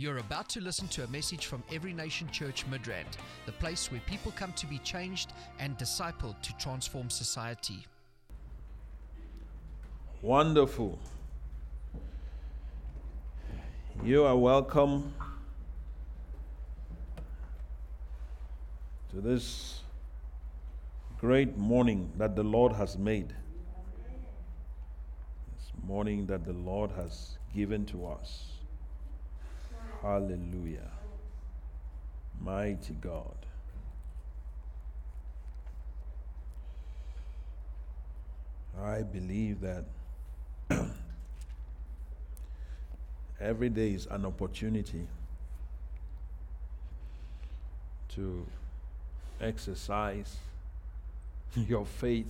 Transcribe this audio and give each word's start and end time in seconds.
You're 0.00 0.16
about 0.16 0.48
to 0.48 0.62
listen 0.62 0.88
to 0.88 1.04
a 1.04 1.08
message 1.08 1.44
from 1.44 1.62
Every 1.70 1.92
Nation 1.92 2.26
Church 2.30 2.64
Midrand, 2.70 3.18
the 3.44 3.52
place 3.52 3.92
where 3.92 4.00
people 4.06 4.32
come 4.34 4.54
to 4.54 4.66
be 4.66 4.78
changed 4.78 5.34
and 5.58 5.76
discipled 5.76 6.40
to 6.40 6.56
transform 6.56 7.10
society. 7.10 7.86
Wonderful. 10.22 10.98
You 14.02 14.24
are 14.24 14.38
welcome 14.38 15.12
to 19.10 19.20
this 19.20 19.82
great 21.18 21.58
morning 21.58 22.10
that 22.16 22.36
the 22.36 22.42
Lord 22.42 22.72
has 22.72 22.96
made. 22.96 23.34
This 25.58 25.72
morning 25.86 26.24
that 26.24 26.46
the 26.46 26.54
Lord 26.54 26.90
has 26.92 27.36
given 27.54 27.84
to 27.84 28.06
us. 28.06 28.59
Hallelujah. 30.02 30.90
Mighty 32.40 32.94
God. 32.94 33.34
I 38.82 39.02
believe 39.02 39.60
that 39.60 39.84
every 43.40 43.68
day 43.68 43.90
is 43.90 44.06
an 44.10 44.24
opportunity 44.24 45.06
to 48.14 48.46
exercise 49.38 50.38
your 51.54 51.84
faith. 51.84 52.26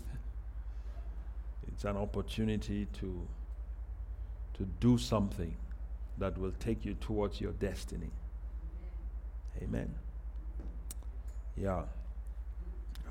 It's 1.69 1.84
an 1.84 1.97
opportunity 1.97 2.89
to, 2.98 3.27
to 4.55 4.64
do 4.80 4.98
something 4.98 5.55
that 6.20 6.38
will 6.38 6.52
take 6.60 6.84
you 6.84 6.95
towards 6.95 7.41
your 7.41 7.52
destiny. 7.52 8.10
Amen. 9.62 9.92
Yeah. 11.56 11.83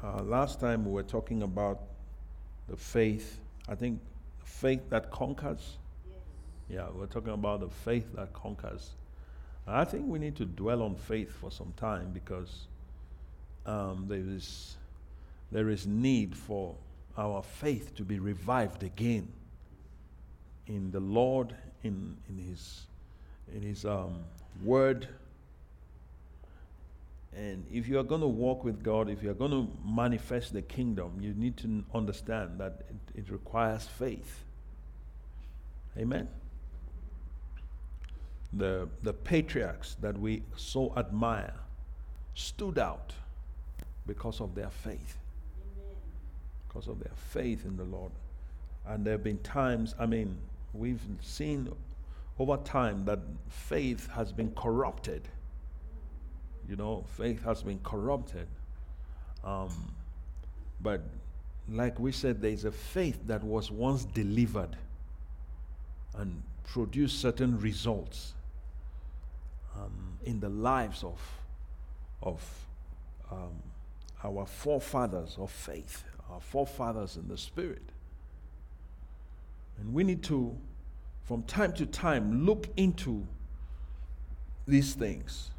Uh, 0.01 0.23
last 0.23 0.59
time 0.59 0.85
we 0.85 0.91
were 0.91 1.03
talking 1.03 1.43
about 1.43 1.81
the 2.69 2.77
faith, 2.77 3.39
I 3.67 3.75
think 3.75 3.99
faith 4.43 4.89
that 4.89 5.11
conquers. 5.11 5.77
Yeah, 6.69 6.87
we're 6.93 7.07
talking 7.07 7.33
about 7.33 7.59
the 7.59 7.69
faith 7.69 8.05
that 8.15 8.31
conquers. 8.31 8.91
I 9.67 9.83
think 9.85 10.07
we 10.07 10.19
need 10.19 10.35
to 10.37 10.45
dwell 10.45 10.81
on 10.81 10.95
faith 10.95 11.31
for 11.31 11.51
some 11.51 11.73
time 11.77 12.11
because 12.13 12.67
um, 13.65 14.05
there 14.07 14.19
is 14.19 14.75
there 15.51 15.69
is 15.69 15.85
need 15.85 16.35
for 16.35 16.75
our 17.17 17.43
faith 17.43 17.95
to 17.95 18.03
be 18.03 18.19
revived 18.19 18.83
again 18.83 19.27
in 20.67 20.91
the 20.91 20.99
Lord, 20.99 21.55
in 21.83 22.17
in 22.29 22.37
His 22.37 22.85
in 23.55 23.61
His 23.61 23.85
um, 23.85 24.23
Word. 24.63 25.07
And 27.35 27.65
if 27.71 27.87
you 27.87 27.99
are 27.99 28.03
going 28.03 28.21
to 28.21 28.27
walk 28.27 28.63
with 28.63 28.83
God, 28.83 29.09
if 29.09 29.21
you 29.23 29.29
are 29.29 29.35
going 29.35 29.51
to 29.51 29.67
manifest 29.85 30.53
the 30.53 30.61
kingdom, 30.61 31.17
you 31.21 31.33
need 31.33 31.57
to 31.57 31.83
understand 31.93 32.59
that 32.59 32.81
it, 33.15 33.19
it 33.19 33.31
requires 33.31 33.85
faith. 33.85 34.43
Amen. 35.97 36.27
The, 38.51 38.89
the 39.03 39.13
patriarchs 39.13 39.95
that 40.01 40.17
we 40.17 40.43
so 40.55 40.91
admire 40.97 41.53
stood 42.33 42.79
out 42.79 43.13
because 44.07 44.41
of 44.41 44.55
their 44.55 44.71
faith. 44.71 45.17
Because 46.67 46.87
of 46.87 46.99
their 46.99 47.13
faith 47.15 47.63
in 47.63 47.77
the 47.77 47.83
Lord. 47.83 48.11
And 48.87 49.05
there 49.05 49.13
have 49.13 49.23
been 49.23 49.37
times, 49.39 49.93
I 49.99 50.07
mean, 50.07 50.37
we've 50.73 51.01
seen 51.21 51.71
over 52.39 52.55
time 52.57 53.03
that 53.05 53.19
faith 53.49 54.09
has 54.11 54.31
been 54.31 54.51
corrupted. 54.55 55.27
You 56.67 56.77
know, 56.77 57.03
faith 57.17 57.43
has 57.43 57.61
been 57.61 57.79
corrupted. 57.83 58.47
Um, 59.43 59.93
but 60.81 61.01
like 61.67 61.99
we 61.99 62.13
said, 62.13 62.41
there's 62.41 62.63
a 62.63 62.71
faith 62.71 63.19
that 63.27 63.43
was 63.43 63.69
once 63.69 64.05
delivered 64.05 64.77
and 66.15 66.41
produced 66.63 67.19
certain 67.19 67.59
results 67.59 68.33
um, 69.75 70.17
in 70.23 70.39
the 70.39 70.49
lives 70.49 71.03
of, 71.03 71.19
of 72.23 72.41
um, 73.31 73.61
our 74.23 74.45
forefathers 74.45 75.35
of 75.37 75.51
faith, 75.51 76.03
our 76.31 76.39
forefathers 76.39 77.17
in 77.17 77.27
the 77.27 77.37
Spirit. 77.37 77.83
And 79.79 79.93
we 79.93 80.03
need 80.03 80.23
to 80.23 80.57
from 81.29 81.43
time 81.43 81.71
to 81.71 81.85
time 81.85 82.43
look 82.43 82.67
into 82.75 83.23
these 84.67 84.95
things. 84.95 85.51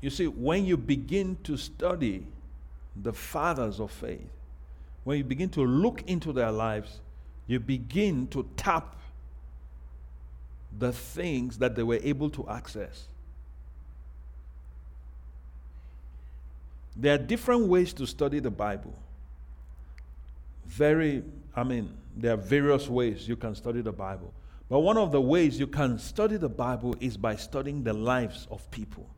You 0.00 0.08
see, 0.08 0.28
when 0.28 0.64
you 0.64 0.78
begin 0.78 1.36
to 1.44 1.58
study 1.58 2.26
the 2.96 3.12
fathers 3.12 3.78
of 3.78 3.90
faith, 3.90 4.30
when 5.04 5.18
you 5.18 5.24
begin 5.24 5.50
to 5.50 5.60
look 5.60 6.00
into 6.06 6.32
their 6.32 6.50
lives, 6.50 7.00
you 7.46 7.60
begin 7.60 8.28
to 8.28 8.48
tap 8.56 8.96
the 10.78 10.94
things 10.94 11.58
that 11.58 11.76
they 11.76 11.82
were 11.82 12.00
able 12.02 12.30
to 12.30 12.48
access. 12.48 13.08
There 16.96 17.14
are 17.14 17.18
different 17.18 17.66
ways 17.66 17.92
to 17.92 18.06
study 18.06 18.38
the 18.38 18.50
Bible. 18.50 18.94
Very, 20.64 21.22
I 21.54 21.62
mean, 21.62 21.99
there 22.20 22.34
are 22.34 22.36
various 22.36 22.88
ways 22.88 23.28
you 23.28 23.36
can 23.36 23.54
study 23.54 23.80
the 23.80 23.92
Bible. 23.92 24.32
But 24.68 24.80
one 24.80 24.96
of 24.96 25.10
the 25.10 25.20
ways 25.20 25.58
you 25.58 25.66
can 25.66 25.98
study 25.98 26.36
the 26.36 26.48
Bible 26.48 26.94
is 27.00 27.16
by 27.16 27.36
studying 27.36 27.82
the 27.82 27.92
lives 27.92 28.46
of 28.50 28.70
people. 28.70 29.08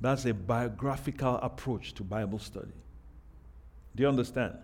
That's 0.00 0.26
a 0.26 0.34
biographical 0.34 1.36
approach 1.36 1.94
to 1.94 2.02
Bible 2.02 2.38
study. 2.38 2.74
Do 3.94 4.02
you 4.02 4.08
understand? 4.08 4.58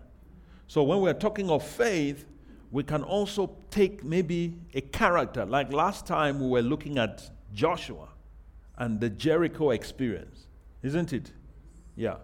So 0.67 0.83
when 0.83 1.01
we're 1.01 1.13
talking 1.13 1.49
of 1.49 1.65
faith, 1.65 2.25
we 2.71 2.83
can 2.83 3.03
also 3.03 3.55
take 3.71 4.03
maybe 4.03 4.53
a 4.73 4.81
character. 4.81 5.45
Like 5.45 5.73
last 5.73 6.05
time 6.05 6.39
we 6.39 6.49
were 6.49 6.61
looking 6.61 6.99
at 6.99 7.29
Joshua 7.53 8.09
and 8.77 8.99
the 8.99 9.09
Jericho 9.09 9.71
experience, 9.71 10.45
isn't 10.83 11.13
it? 11.13 11.31
Yeah. 11.95 12.17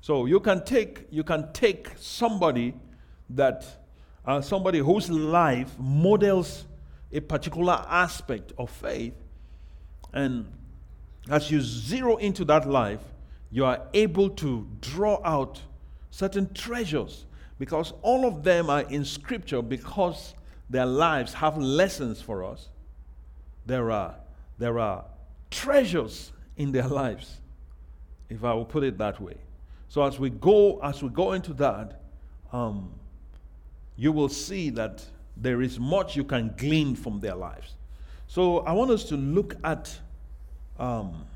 So 0.00 0.24
you 0.24 0.40
can 0.40 0.64
take 0.64 1.06
you 1.10 1.22
can 1.22 1.52
take 1.52 1.90
somebody 1.98 2.74
that 3.30 3.79
uh, 4.26 4.40
somebody 4.40 4.78
whose 4.78 5.10
life 5.10 5.78
models 5.78 6.64
a 7.12 7.20
particular 7.20 7.84
aspect 7.88 8.52
of 8.58 8.70
faith. 8.70 9.14
And 10.12 10.46
as 11.28 11.50
you 11.50 11.60
zero 11.60 12.16
into 12.16 12.44
that 12.46 12.68
life, 12.68 13.00
you 13.50 13.64
are 13.64 13.82
able 13.94 14.30
to 14.30 14.66
draw 14.80 15.20
out 15.24 15.60
certain 16.10 16.52
treasures 16.54 17.26
because 17.58 17.92
all 18.02 18.26
of 18.26 18.42
them 18.42 18.70
are 18.70 18.82
in 18.82 19.04
Scripture 19.04 19.62
because 19.62 20.34
their 20.68 20.86
lives 20.86 21.34
have 21.34 21.58
lessons 21.58 22.20
for 22.20 22.44
us. 22.44 22.68
There 23.66 23.90
are, 23.90 24.14
there 24.58 24.78
are 24.78 25.04
treasures 25.50 26.32
in 26.56 26.72
their 26.72 26.86
lives, 26.88 27.38
if 28.28 28.44
I 28.44 28.54
will 28.54 28.64
put 28.64 28.84
it 28.84 28.98
that 28.98 29.20
way. 29.20 29.36
So 29.88 30.02
as 30.04 30.18
we 30.18 30.30
go, 30.30 30.78
as 30.80 31.02
we 31.02 31.08
go 31.08 31.32
into 31.32 31.52
that, 31.54 32.02
um, 32.52 32.92
you 34.00 34.12
will 34.12 34.30
see 34.30 34.70
that 34.70 35.04
there 35.36 35.60
is 35.60 35.78
much 35.78 36.16
you 36.16 36.24
can 36.24 36.54
glean 36.56 36.96
from 36.96 37.20
their 37.20 37.34
lives. 37.34 37.74
So 38.28 38.60
I 38.60 38.72
want 38.72 38.90
us 38.90 39.04
to 39.10 39.14
look 39.14 39.56
at 39.62 39.94
um, 40.78 41.26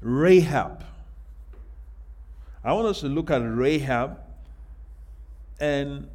Rahab. 0.00 0.84
I 2.62 2.72
want 2.74 2.86
us 2.86 3.00
to 3.00 3.08
look 3.08 3.32
at 3.32 3.38
Rahab, 3.38 4.20
and 5.58 6.08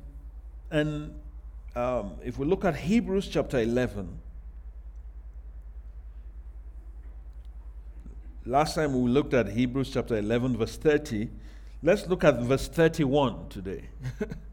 and 0.69 1.13
um, 1.75 2.13
if 2.23 2.37
we 2.37 2.45
look 2.45 2.63
at 2.63 2.77
Hebrews 2.77 3.27
chapter 3.27 3.59
eleven. 3.59 4.17
Last 8.45 8.75
time 8.75 8.99
we 8.99 9.09
looked 9.11 9.33
at 9.33 9.49
Hebrews 9.49 9.91
chapter 9.93 10.17
11, 10.17 10.57
verse 10.57 10.75
30. 10.75 11.29
Let's 11.83 12.07
look 12.07 12.23
at 12.23 12.39
verse 12.39 12.67
31 12.67 13.49
today. 13.49 13.83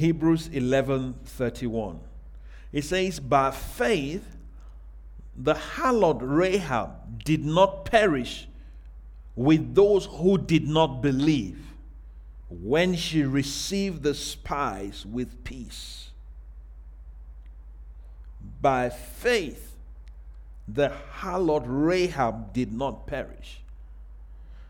Hebrews 0.00 0.48
11:31. 0.48 2.00
It 2.72 2.84
says, 2.84 3.20
"By 3.20 3.50
faith 3.50 4.38
the 5.36 5.52
harlot 5.52 6.20
Rahab 6.22 7.22
did 7.22 7.44
not 7.44 7.84
perish 7.84 8.48
with 9.36 9.74
those 9.74 10.06
who 10.06 10.38
did 10.38 10.66
not 10.66 11.02
believe 11.02 11.74
when 12.48 12.96
she 12.96 13.24
received 13.24 14.02
the 14.02 14.14
spies 14.14 15.04
with 15.04 15.44
peace. 15.44 16.10
By 18.62 18.88
faith 18.88 19.76
the 20.66 20.92
harlot 21.20 21.64
Rahab 21.66 22.54
did 22.54 22.72
not 22.72 23.06
perish." 23.06 23.60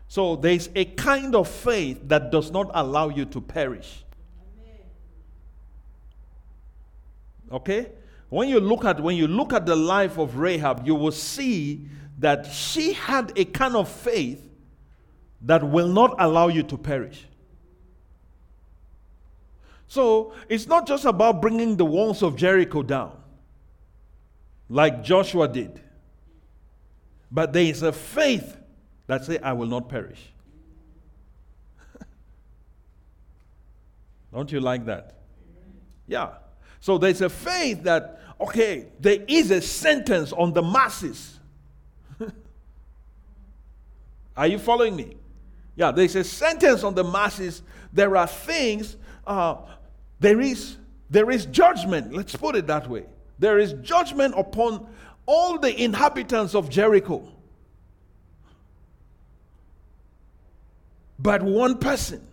So 0.09 0.35
there's 0.35 0.67
a 0.75 0.83
kind 0.83 1.35
of 1.35 1.47
faith 1.47 2.01
that 2.09 2.31
does 2.31 2.51
not 2.51 2.69
allow 2.73 3.07
you 3.07 3.23
to 3.23 3.39
perish. 3.39 4.03
Okay? 7.51 7.91
When 8.29 8.47
you 8.47 8.59
look 8.59 8.85
at 8.85 9.01
when 9.01 9.15
you 9.15 9.27
look 9.27 9.51
at 9.53 9.65
the 9.65 9.75
life 9.75 10.17
of 10.17 10.37
Rahab, 10.37 10.85
you 10.85 10.95
will 10.95 11.11
see 11.11 11.85
that 12.19 12.45
she 12.45 12.93
had 12.93 13.37
a 13.37 13.45
kind 13.45 13.75
of 13.75 13.89
faith 13.89 14.47
that 15.41 15.63
will 15.63 15.87
not 15.87 16.15
allow 16.19 16.47
you 16.47 16.63
to 16.63 16.77
perish. 16.77 17.25
So 19.87 20.33
it's 20.47 20.67
not 20.67 20.87
just 20.87 21.03
about 21.03 21.41
bringing 21.41 21.75
the 21.75 21.83
walls 21.83 22.23
of 22.23 22.37
Jericho 22.37 22.83
down 22.83 23.17
like 24.69 25.03
Joshua 25.03 25.49
did, 25.49 25.81
but 27.29 27.51
there 27.51 27.65
is 27.65 27.83
a 27.83 27.91
faith 27.91 28.55
that 29.07 29.25
say, 29.25 29.37
I 29.39 29.51
will 29.51 29.67
not 29.67 29.89
perish. 29.89 30.31
Don't 34.33 34.49
you 34.49 34.61
like 34.61 34.85
that? 34.85 35.15
Yeah. 36.07 36.29
So 36.81 36.97
there's 36.97 37.21
a 37.21 37.29
faith 37.29 37.83
that, 37.83 38.19
okay, 38.39 38.87
there 38.99 39.19
is 39.27 39.51
a 39.51 39.61
sentence 39.61 40.33
on 40.33 40.51
the 40.51 40.61
masses. 40.61 41.39
Are 44.35 44.47
you 44.47 44.59
following 44.59 44.95
me? 44.95 45.15
Yeah, 45.75 45.91
there's 45.91 46.15
a 46.15 46.23
sentence 46.23 46.83
on 46.83 46.95
the 46.95 47.03
masses. 47.03 47.61
There 47.93 48.17
are 48.17 48.27
things, 48.27 48.97
uh, 49.25 49.55
there 50.19 50.41
is 50.41 50.77
there 51.11 51.29
is 51.29 51.45
judgment. 51.45 52.13
Let's 52.13 52.35
put 52.37 52.55
it 52.55 52.67
that 52.67 52.89
way. 52.89 53.03
There 53.37 53.59
is 53.59 53.73
judgment 53.81 54.33
upon 54.37 54.87
all 55.25 55.59
the 55.59 55.83
inhabitants 55.83 56.55
of 56.55 56.69
Jericho. 56.69 57.27
But 61.19 61.43
one 61.43 61.77
person, 61.77 62.25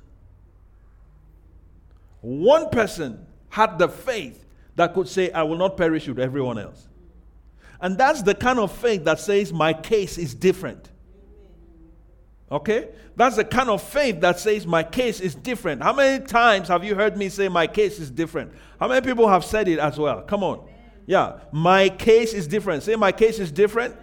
one 2.21 2.71
person 2.71 3.27
had 3.51 3.79
the 3.79 3.89
faith 3.89 4.45
that 4.77 4.95
could 4.95 5.09
say, 5.09 5.31
I 5.33 5.43
will 5.43 5.57
not 5.57 5.77
perish 5.77 6.07
with 6.07 6.19
everyone 6.19 6.59
else. 6.59 6.87
And 7.81 7.97
that's 7.97 8.23
the 8.23 8.35
kind 8.35 8.59
of 8.59 8.73
faith 8.73 9.05
that 9.05 9.21
says, 9.21 9.53
My 9.53 9.73
case 9.73 10.19
is 10.19 10.35
different. 10.35 10.91
Okay? 12.51 12.89
That's 13.17 13.37
the 13.37 13.45
kind 13.45 13.69
of 13.69 13.83
faith 13.83 14.21
that 14.21 14.39
says 14.39 14.67
my 14.67 14.83
case 14.83 15.21
is 15.21 15.35
different. 15.35 15.83
How 15.83 15.93
many 15.93 16.25
times 16.25 16.69
have 16.69 16.85
you 16.85 16.95
heard 16.95 17.17
me 17.17 17.29
say 17.29 17.49
my 17.49 17.67
case 17.67 17.99
is 17.99 18.11
different? 18.11 18.53
How 18.81 18.89
many 18.89 19.05
people 19.05 19.29
have 19.29 19.45
said 19.45 19.69
it 19.69 19.79
as 19.79 19.99
well? 19.99 20.23
Come 20.23 20.43
on. 20.43 20.67
Yeah, 21.05 21.41
my 21.53 21.89
case 21.89 22.33
is 22.33 22.47
different. 22.47 22.83
Say 22.85 22.97
my 22.97 23.13
case 23.13 23.39
is 23.39 23.51
different. 23.51 23.97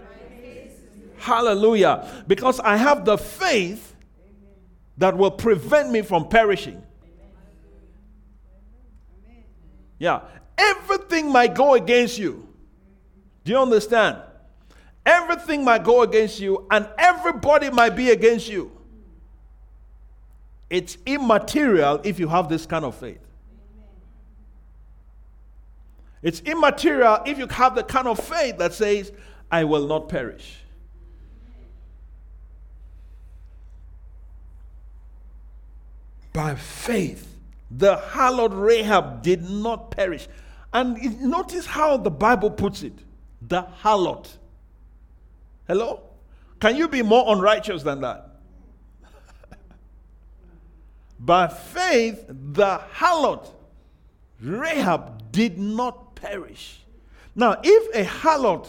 Hallelujah. 1.18 2.24
Because 2.28 2.60
I 2.60 2.76
have 2.76 3.06
the 3.06 3.18
faith 3.18 3.96
that 4.98 5.18
will 5.18 5.32
prevent 5.32 5.92
me 5.92 6.02
from 6.02 6.28
perishing. 6.28 6.84
Yeah, 10.00 10.22
everything 10.58 11.32
might 11.32 11.56
go 11.56 11.76
against 11.76 12.18
you. 12.18 12.48
Do 13.44 13.52
you 13.52 13.60
understand? 13.60 14.18
Everything 15.06 15.64
might 15.64 15.84
go 15.84 16.02
against 16.02 16.40
you, 16.40 16.66
and 16.72 16.88
everybody 16.98 17.70
might 17.70 17.96
be 17.96 18.10
against 18.10 18.50
you. 18.50 18.72
It's 20.70 20.98
immaterial 21.06 22.02
if 22.04 22.20
you 22.20 22.28
have 22.28 22.50
this 22.50 22.66
kind 22.66 22.84
of 22.84 22.96
faith. 22.96 23.20
It's 26.24 26.40
immaterial 26.42 27.20
if 27.28 27.38
you 27.38 27.46
have 27.48 27.76
the 27.76 27.84
kind 27.84 28.08
of 28.08 28.20
faith 28.20 28.58
that 28.58 28.74
says, 28.74 29.12
I 29.52 29.64
will 29.64 29.86
not 29.88 30.10
perish. 30.10 30.58
By 36.34 36.56
faith, 36.56 37.35
the 37.70 37.98
hallowed 37.98 38.54
Rahab 38.54 39.22
did 39.22 39.50
not 39.50 39.92
perish. 39.92 40.28
And 40.74 41.22
notice 41.22 41.66
how 41.66 41.98
the 41.98 42.12
Bible 42.12 42.52
puts 42.52 42.84
it 42.84 42.94
the 43.42 43.64
harlot. 43.82 44.28
Hello? 45.68 46.02
Can 46.60 46.76
you 46.76 46.88
be 46.88 47.02
more 47.02 47.34
unrighteous 47.34 47.84
than 47.84 48.02
that? 48.02 48.40
By 51.20 51.48
faith, 51.48 52.26
the 52.28 52.82
hallowed 52.92 53.48
Rahab 54.40 55.32
did 55.32 55.58
not 55.58 56.16
perish. 56.16 56.82
Now, 57.36 57.60
if 57.64 57.96
a 57.96 58.04
hallowed 58.04 58.68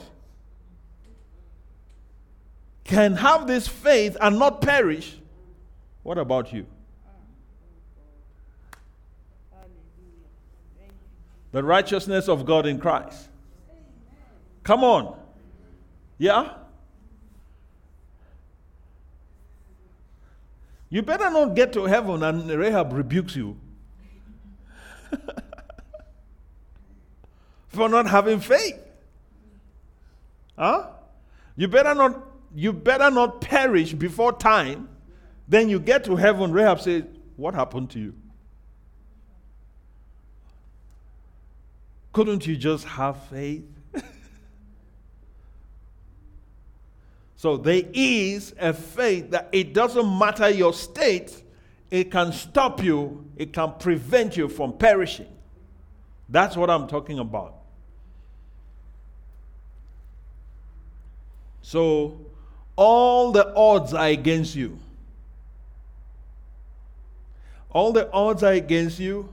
can 2.85 3.15
have 3.15 3.47
this 3.47 3.67
faith 3.67 4.17
and 4.21 4.39
not 4.39 4.61
perish, 4.61 5.17
what 6.03 6.19
about 6.19 6.53
you? 6.53 6.67
The 11.53 11.63
righteousness 11.63 12.29
of 12.29 12.45
God 12.45 12.67
in 12.67 12.79
Christ. 12.79 13.29
Come 14.63 14.85
on. 14.85 15.19
Yeah? 16.19 16.55
You 20.89 21.03
better 21.03 21.31
not 21.31 21.55
get 21.55 21.73
to 21.75 21.85
heaven 21.85 22.23
and 22.23 22.49
Rahab 22.49 22.93
rebukes 22.93 23.37
you 23.37 23.59
for 27.69 27.89
not 27.89 28.07
having 28.07 28.41
faith. 28.41 28.79
Huh? 30.59 30.89
You 31.57 31.69
better 31.69 31.95
not 31.95 32.23
you 32.55 32.73
better 32.73 33.11
not 33.11 33.41
perish 33.41 33.93
before 33.93 34.33
time. 34.33 34.89
Then 35.47 35.69
you 35.69 35.79
get 35.79 36.05
to 36.05 36.17
heaven, 36.17 36.53
Rahab 36.53 36.81
says, 36.81 37.05
What 37.37 37.55
happened 37.55 37.91
to 37.91 37.99
you? 37.99 38.15
Couldn't 42.17 42.47
you 42.47 42.57
just 42.57 42.87
have 42.87 43.25
faith? 43.25 43.67
So 47.37 47.59
there 47.59 47.83
is 47.93 48.55
a 48.59 48.73
faith 48.73 49.33
that 49.33 49.51
it 49.53 49.75
doesn't 49.75 50.19
matter 50.19 50.49
your 50.49 50.73
state, 50.73 51.43
it 51.91 52.11
can 52.11 52.33
stop 52.33 52.83
you, 52.83 53.27
it 53.37 53.53
can 53.53 53.75
prevent 53.79 54.35
you 54.35 54.49
from 54.49 54.79
perishing. 54.79 55.29
That's 56.31 56.57
what 56.57 56.71
I'm 56.71 56.89
talking 56.89 57.19
about. 57.19 57.57
So 61.61 62.19
all 62.77 63.31
the 63.31 63.55
odds 63.55 63.93
are 63.93 64.09
against 64.09 64.57
you. 64.57 64.79
All 67.71 67.93
the 67.93 68.11
odds 68.11 68.43
are 68.43 68.55
against 68.55 68.99
you. 68.99 69.29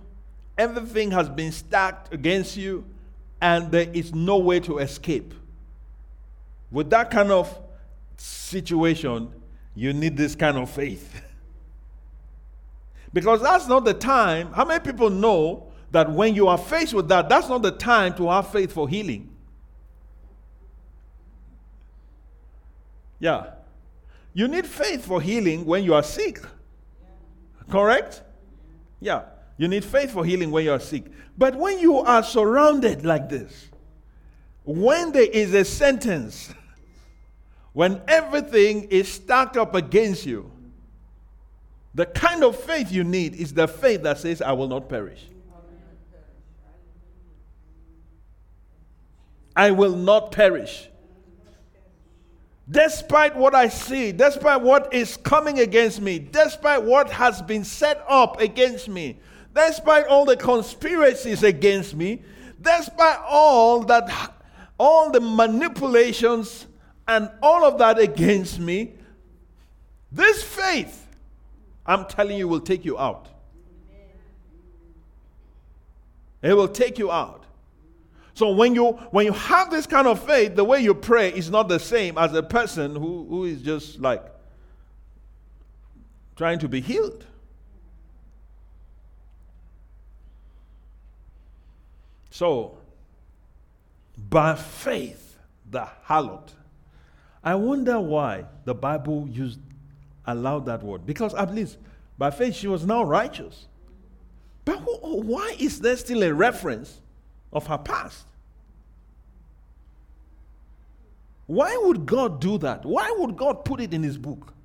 Everything 0.58 1.12
has 1.12 1.30
been 1.30 1.52
stacked 1.52 2.14
against 2.14 2.56
you, 2.56 2.86
and 3.42 3.72
there 3.72 3.90
is 3.92 4.14
no 4.14 4.38
way 4.38 4.60
to 4.62 4.78
escape. 4.78 5.34
With 6.72 6.90
that 6.92 7.12
kind 7.12 7.32
of 7.32 7.60
situation, 8.18 9.32
you 9.76 9.94
need 9.94 10.16
this 10.16 10.36
kind 10.36 10.58
of 10.58 10.70
faith. 10.70 11.22
because 13.14 13.42
that's 13.42 13.68
not 13.68 13.86
the 13.86 13.94
time. 13.94 14.52
How 14.54 14.66
many 14.66 14.80
people 14.80 15.10
know 15.10 15.72
that 15.92 16.12
when 16.12 16.36
you 16.36 16.48
are 16.48 16.58
faced 16.58 16.94
with 16.94 17.08
that, 17.10 17.30
that's 17.30 17.50
not 17.50 17.62
the 17.62 17.72
time 17.72 18.14
to 18.16 18.30
have 18.30 18.48
faith 18.50 18.72
for 18.72 18.88
healing? 18.88 19.30
Yeah. 23.20 23.52
You 24.34 24.48
need 24.48 24.66
faith 24.66 25.06
for 25.06 25.22
healing 25.22 25.66
when 25.66 25.84
you 25.84 25.94
are 25.94 26.04
sick. 26.04 26.42
Correct? 27.70 28.22
Yeah. 29.00 29.24
You 29.58 29.68
need 29.68 29.86
faith 29.86 30.12
for 30.12 30.26
healing 30.26 30.52
when 30.52 30.66
you 30.66 30.72
are 30.72 30.80
sick. 30.80 31.06
But 31.38 31.56
when 31.56 31.80
you 31.80 31.98
are 31.98 32.24
surrounded 32.24 33.06
like 33.06 33.30
this, 33.30 33.70
when 34.64 35.12
there 35.12 35.30
is 35.30 35.54
a 35.54 35.64
sentence, 35.66 36.54
when 37.74 38.02
everything 38.08 38.86
is 38.86 39.12
stacked 39.12 39.58
up 39.58 39.76
against 39.76 40.26
you, 40.26 40.52
the 41.96 42.06
kind 42.06 42.44
of 42.44 42.60
faith 42.60 42.92
you 42.92 43.04
need 43.04 43.36
is 43.36 43.54
the 43.54 43.68
faith 43.68 44.02
that 44.04 44.18
says, 44.18 44.42
I 44.42 44.54
will 44.54 44.68
not 44.68 44.90
perish. 44.90 45.24
I 49.56 49.70
will 49.70 49.96
not 49.96 50.32
perish. 50.32 50.90
Despite 52.70 53.36
what 53.36 53.54
I 53.54 53.68
see, 53.68 54.12
despite 54.12 54.62
what 54.62 54.92
is 54.94 55.18
coming 55.18 55.60
against 55.60 56.02
me, 56.02 56.18
despite 56.18 56.82
what 56.82 57.10
has 57.12 57.42
been 57.42 57.64
set 57.64 58.04
up 58.08 58.40
against 58.40 58.88
me, 58.88 59.20
despite 59.54 60.08
all 60.08 60.26
the 60.26 60.38
conspiracies 60.38 61.44
against 61.44 61.96
me, 61.96 62.22
despite 62.62 63.20
all 63.28 63.84
that, 63.84 64.34
all 64.80 65.12
the 65.12 65.20
manipulations 65.22 66.66
and 67.08 67.30
all 67.42 67.66
of 67.66 67.78
that 67.80 68.00
against 68.00 68.60
me, 68.60 68.94
this 70.12 70.44
faith, 70.44 71.08
I'm 71.86 72.06
telling 72.06 72.38
you, 72.38 72.48
will 72.48 72.62
take 72.62 72.86
you 72.86 72.98
out. 72.98 73.28
It 76.42 76.54
will 76.54 76.68
take 76.68 76.98
you 77.00 77.12
out. 77.12 77.46
So 78.36 78.52
when 78.52 78.74
you 78.76 78.94
when 79.12 79.26
you 79.26 79.32
have 79.32 79.70
this 79.70 79.86
kind 79.86 80.08
of 80.08 80.24
faith, 80.24 80.56
the 80.56 80.64
way 80.64 80.82
you 80.82 80.94
pray 80.94 81.30
is 81.30 81.50
not 81.50 81.68
the 81.68 81.80
same 81.80 82.18
as 82.18 82.34
a 82.34 82.42
person 82.42 82.96
who, 82.96 83.26
who 83.30 83.46
is 83.46 83.62
just 83.62 84.00
like 84.00 84.24
trying 86.36 86.60
to 86.60 86.68
be 86.68 86.82
healed. 86.82 87.26
So 92.34 92.80
by 94.18 94.56
faith, 94.56 95.38
the 95.70 95.88
harlot. 96.08 96.50
I 97.44 97.54
wonder 97.54 98.00
why 98.00 98.46
the 98.66 98.74
Bible 98.74 99.28
used 99.30 99.60
allowed 100.26 100.66
that 100.66 100.82
word. 100.82 101.06
Because 101.06 101.36
at 101.36 101.54
least 101.54 101.78
by 102.18 102.32
faith 102.32 102.56
she 102.56 102.68
was 102.68 102.88
now 102.88 103.04
righteous. 103.04 103.68
But 104.66 104.78
why 104.80 105.56
is 105.60 105.80
there 105.80 105.96
still 105.96 106.24
a 106.24 106.34
reference 106.34 107.02
of 107.52 107.68
her 107.68 107.78
past? 107.78 108.26
Why 111.46 111.78
would 111.84 112.08
God 112.08 112.42
do 112.42 112.58
that? 112.58 112.84
Why 112.84 113.14
would 113.20 113.38
God 113.38 113.64
put 113.64 113.80
it 113.80 113.94
in 113.94 114.02
his 114.02 114.18
book? 114.18 114.56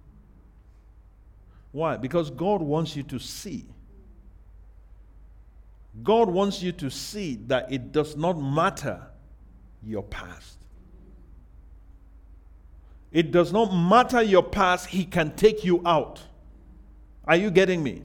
Why? 1.73 1.99
Because 1.99 2.31
God 2.31 2.63
wants 2.63 2.97
you 2.97 3.03
to 3.03 3.19
see. 3.19 3.67
God 6.03 6.29
wants 6.29 6.63
you 6.63 6.73
to 6.73 6.91
see 6.91 7.37
that 7.47 7.73
it 7.73 7.93
does 7.93 8.17
not 8.17 8.35
matter 8.35 9.03
your 9.83 10.03
past. 10.03 10.57
It 13.11 13.31
does 13.31 13.53
not 13.53 13.73
matter 13.73 14.23
your 14.23 14.43
past, 14.43 14.89
He 14.89 15.05
can 15.05 15.35
take 15.35 15.65
you 15.65 15.83
out. 15.87 16.21
Are 17.27 17.37
you 17.37 17.51
getting 17.51 17.83
me? 17.83 18.03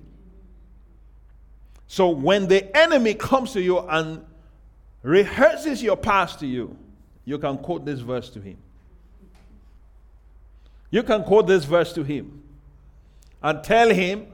So 1.88 2.09
when 2.09 2.47
the 2.47 2.75
enemy 2.75 3.13
comes 3.13 3.53
to 3.53 3.62
you 3.62 3.79
and 3.79 4.25
rehearses 5.03 5.83
your 5.83 5.97
past 5.97 6.39
to 6.39 6.47
you, 6.47 6.75
you 7.25 7.38
can 7.38 7.57
quote 7.57 7.85
this 7.85 8.00
verse 8.00 8.29
to 8.31 8.41
him. 8.41 8.57
You 10.89 11.03
can 11.03 11.23
quote 11.23 11.47
this 11.47 11.65
verse 11.65 11.93
to 11.93 12.03
him 12.03 12.43
and 13.41 13.63
tell 13.63 13.89
him, 13.89 14.27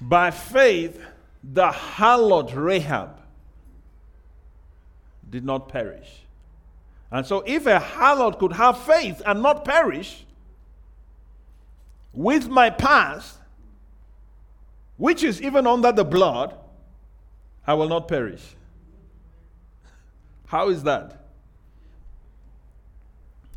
by 0.00 0.30
faith, 0.30 1.00
the 1.52 1.68
harlot 1.68 2.54
Rahab 2.54 3.20
did 5.28 5.44
not 5.44 5.68
perish. 5.68 6.22
And 7.10 7.24
so, 7.24 7.42
if 7.46 7.66
a 7.66 7.78
harlot 7.78 8.38
could 8.38 8.52
have 8.52 8.78
faith 8.78 9.22
and 9.24 9.42
not 9.42 9.64
perish, 9.64 10.24
with 12.12 12.48
my 12.48 12.70
past, 12.70 13.38
which 14.96 15.22
is 15.22 15.40
even 15.42 15.66
under 15.66 15.92
the 15.92 16.04
blood, 16.04 16.56
I 17.66 17.74
will 17.74 17.88
not 17.88 18.08
perish. 18.08 18.42
How 20.46 20.70
is 20.70 20.82
that? 20.84 21.26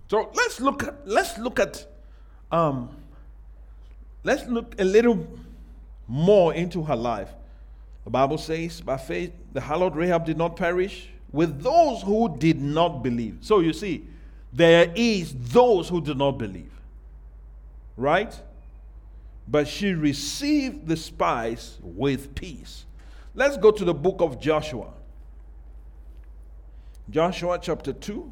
So 0.09 0.31
let's 0.33 0.59
look 0.59 0.83
at 0.83 1.07
let's 1.07 1.37
look 1.37 1.59
at 1.59 1.85
um, 2.51 2.89
let's 4.23 4.45
look 4.47 4.75
a 4.79 4.83
little 4.83 5.27
more 6.07 6.53
into 6.53 6.83
her 6.83 6.95
life. 6.95 7.29
The 8.09 8.13
Bible 8.13 8.39
says, 8.39 8.81
by 8.81 8.97
faith, 8.97 9.31
the 9.53 9.59
harlot 9.59 9.93
Rahab 9.93 10.25
did 10.25 10.35
not 10.35 10.55
perish 10.55 11.09
with 11.31 11.61
those 11.61 12.01
who 12.01 12.35
did 12.39 12.59
not 12.59 13.03
believe. 13.03 13.37
So 13.41 13.59
you 13.59 13.71
see, 13.71 14.07
there 14.51 14.91
is 14.95 15.35
those 15.37 15.89
who 15.89 16.01
do 16.01 16.15
not 16.15 16.39
believe. 16.39 16.71
Right? 17.95 18.33
But 19.47 19.67
she 19.67 19.93
received 19.93 20.87
the 20.87 20.97
spies 20.97 21.77
with 21.83 22.33
peace. 22.33 22.85
Let's 23.35 23.57
go 23.57 23.69
to 23.69 23.85
the 23.85 23.93
book 23.93 24.21
of 24.21 24.41
Joshua. 24.41 24.91
Joshua 27.11 27.59
chapter 27.61 27.93
2. 27.93 28.31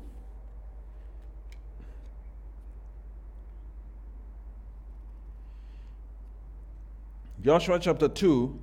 Joshua 7.44 7.78
chapter 7.78 8.08
2, 8.08 8.60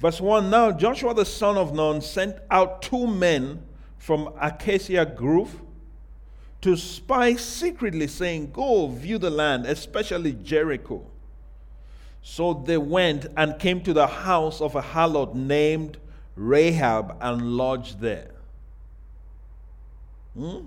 verse 0.00 0.20
1 0.20 0.50
Now 0.50 0.70
Joshua 0.72 1.14
the 1.14 1.24
son 1.24 1.56
of 1.56 1.74
Nun 1.74 2.00
sent 2.00 2.36
out 2.50 2.82
two 2.82 3.06
men 3.06 3.62
from 3.98 4.32
Acacia 4.40 5.04
Grove 5.04 5.60
to 6.60 6.76
spy 6.76 7.34
secretly, 7.34 8.06
saying, 8.06 8.50
Go 8.50 8.88
view 8.88 9.18
the 9.18 9.30
land, 9.30 9.66
especially 9.66 10.32
Jericho. 10.32 11.04
So 12.22 12.54
they 12.54 12.78
went 12.78 13.26
and 13.36 13.58
came 13.58 13.80
to 13.82 13.92
the 13.92 14.06
house 14.06 14.60
of 14.60 14.74
a 14.74 14.82
harlot 14.82 15.34
named 15.34 15.98
Rahab 16.34 17.16
and 17.20 17.56
lodged 17.56 18.00
there. 18.00 18.32
Hmm? 20.36 20.66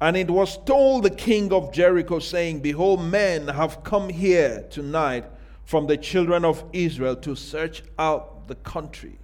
And 0.00 0.16
it 0.16 0.30
was 0.30 0.58
told 0.64 1.04
the 1.04 1.10
king 1.10 1.52
of 1.52 1.72
Jericho, 1.72 2.18
saying, 2.18 2.60
Behold, 2.60 3.04
men 3.04 3.48
have 3.48 3.84
come 3.84 4.08
here 4.08 4.66
tonight 4.68 5.24
from 5.64 5.86
the 5.86 5.96
children 5.96 6.44
of 6.44 6.64
Israel 6.72 7.16
to 7.16 7.34
search 7.34 7.82
out 7.98 8.48
the 8.48 8.54
country. 8.56 9.18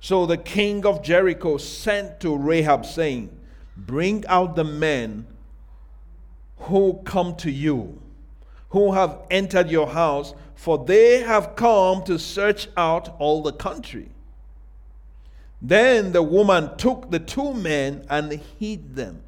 So 0.00 0.26
the 0.26 0.36
king 0.36 0.86
of 0.86 1.02
Jericho 1.02 1.56
sent 1.56 2.20
to 2.20 2.36
Rahab, 2.36 2.86
saying, 2.86 3.36
Bring 3.76 4.24
out 4.26 4.56
the 4.56 4.64
men 4.64 5.26
who 6.58 7.00
come 7.04 7.34
to 7.36 7.50
you, 7.50 8.00
who 8.70 8.92
have 8.92 9.18
entered 9.30 9.70
your 9.70 9.88
house, 9.88 10.34
for 10.54 10.84
they 10.84 11.20
have 11.20 11.56
come 11.56 12.02
to 12.04 12.18
search 12.18 12.68
out 12.76 13.14
all 13.18 13.42
the 13.42 13.52
country. 13.52 14.08
Then 15.60 16.12
the 16.12 16.22
woman 16.22 16.76
took 16.76 17.10
the 17.10 17.18
two 17.18 17.54
men 17.54 18.04
and 18.08 18.32
hid 18.58 18.94
them. 18.94 19.22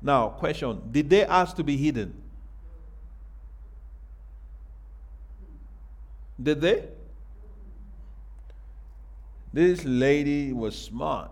Now, 0.00 0.28
question 0.28 0.80
Did 0.90 1.10
they 1.10 1.24
ask 1.24 1.56
to 1.56 1.64
be 1.64 1.76
hidden? 1.76 2.21
Did 6.40 6.60
they? 6.60 6.84
This 9.52 9.84
lady 9.84 10.52
was 10.52 10.76
smart. 10.76 11.30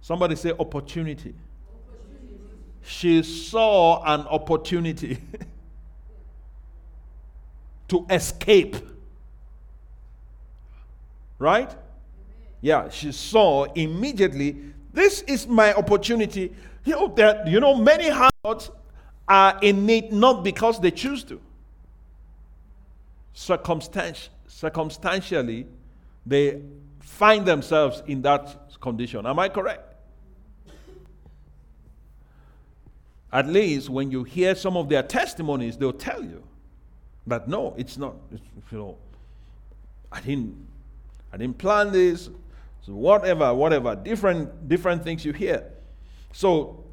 Somebody 0.00 0.36
say 0.36 0.52
opportunity. 0.58 1.34
She 2.82 3.22
saw 3.22 4.02
an 4.04 4.20
opportunity 4.22 5.18
to 7.88 8.06
escape. 8.08 8.76
Right? 11.38 11.74
Yeah, 12.60 12.88
she 12.88 13.12
saw 13.12 13.64
immediately, 13.74 14.56
this 14.92 15.22
is 15.22 15.46
my 15.46 15.74
opportunity. 15.74 16.52
You 16.84 16.94
know, 16.94 17.08
that 17.16 17.46
you 17.46 17.60
know, 17.60 17.74
many 17.74 18.08
hearts 18.08 18.70
are 19.28 19.58
in 19.62 19.86
need 19.86 20.12
not 20.12 20.44
because 20.44 20.80
they 20.80 20.90
choose 20.90 21.24
to. 21.24 21.40
Circumstanti- 23.34 24.28
circumstantially, 24.46 25.66
they 26.26 26.62
find 27.00 27.46
themselves 27.46 28.02
in 28.06 28.22
that 28.22 28.56
condition. 28.80 29.26
Am 29.26 29.38
I 29.38 29.48
correct? 29.48 29.94
At 33.32 33.46
least 33.46 33.88
when 33.88 34.10
you 34.10 34.24
hear 34.24 34.54
some 34.54 34.76
of 34.76 34.88
their 34.88 35.02
testimonies, 35.02 35.76
they'll 35.76 35.92
tell 35.92 36.22
you 36.22 36.42
that 37.26 37.46
no, 37.48 37.74
it's 37.76 37.96
not. 37.96 38.16
It's, 38.32 38.42
you 38.72 38.78
know, 38.78 38.98
I 40.10 40.20
didn't, 40.20 40.56
I 41.32 41.36
didn't 41.36 41.58
plan 41.58 41.92
this. 41.92 42.28
So 42.82 42.94
whatever, 42.94 43.54
whatever, 43.54 43.94
different 43.94 44.68
different 44.68 45.04
things 45.04 45.24
you 45.24 45.32
hear. 45.32 45.70
So 46.32 46.84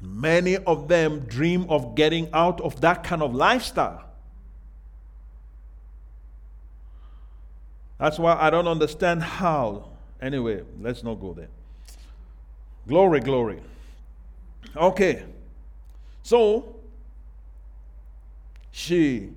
many 0.00 0.56
of 0.56 0.88
them 0.88 1.20
dream 1.20 1.66
of 1.68 1.94
getting 1.94 2.28
out 2.32 2.60
of 2.60 2.80
that 2.82 3.04
kind 3.04 3.22
of 3.22 3.34
lifestyle. 3.34 4.09
That's 8.00 8.18
why 8.18 8.34
I 8.34 8.48
don't 8.48 8.66
understand 8.66 9.22
how. 9.22 9.90
Anyway, 10.22 10.62
let's 10.80 11.04
not 11.04 11.16
go 11.16 11.34
there. 11.34 11.50
Glory, 12.88 13.20
glory. 13.20 13.60
Okay. 14.74 15.24
So 16.22 16.76
she 18.70 19.30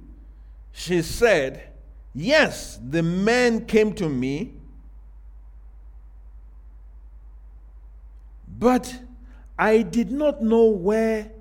she 0.72 1.02
said, 1.02 1.74
"Yes, 2.14 2.80
the 2.82 3.04
man 3.04 3.66
came 3.66 3.94
to 3.96 4.08
me, 4.08 4.54
but 8.48 8.96
I 9.60 9.82
did 9.82 10.10
not 10.10 10.42
know 10.42 10.68
where 10.68 11.32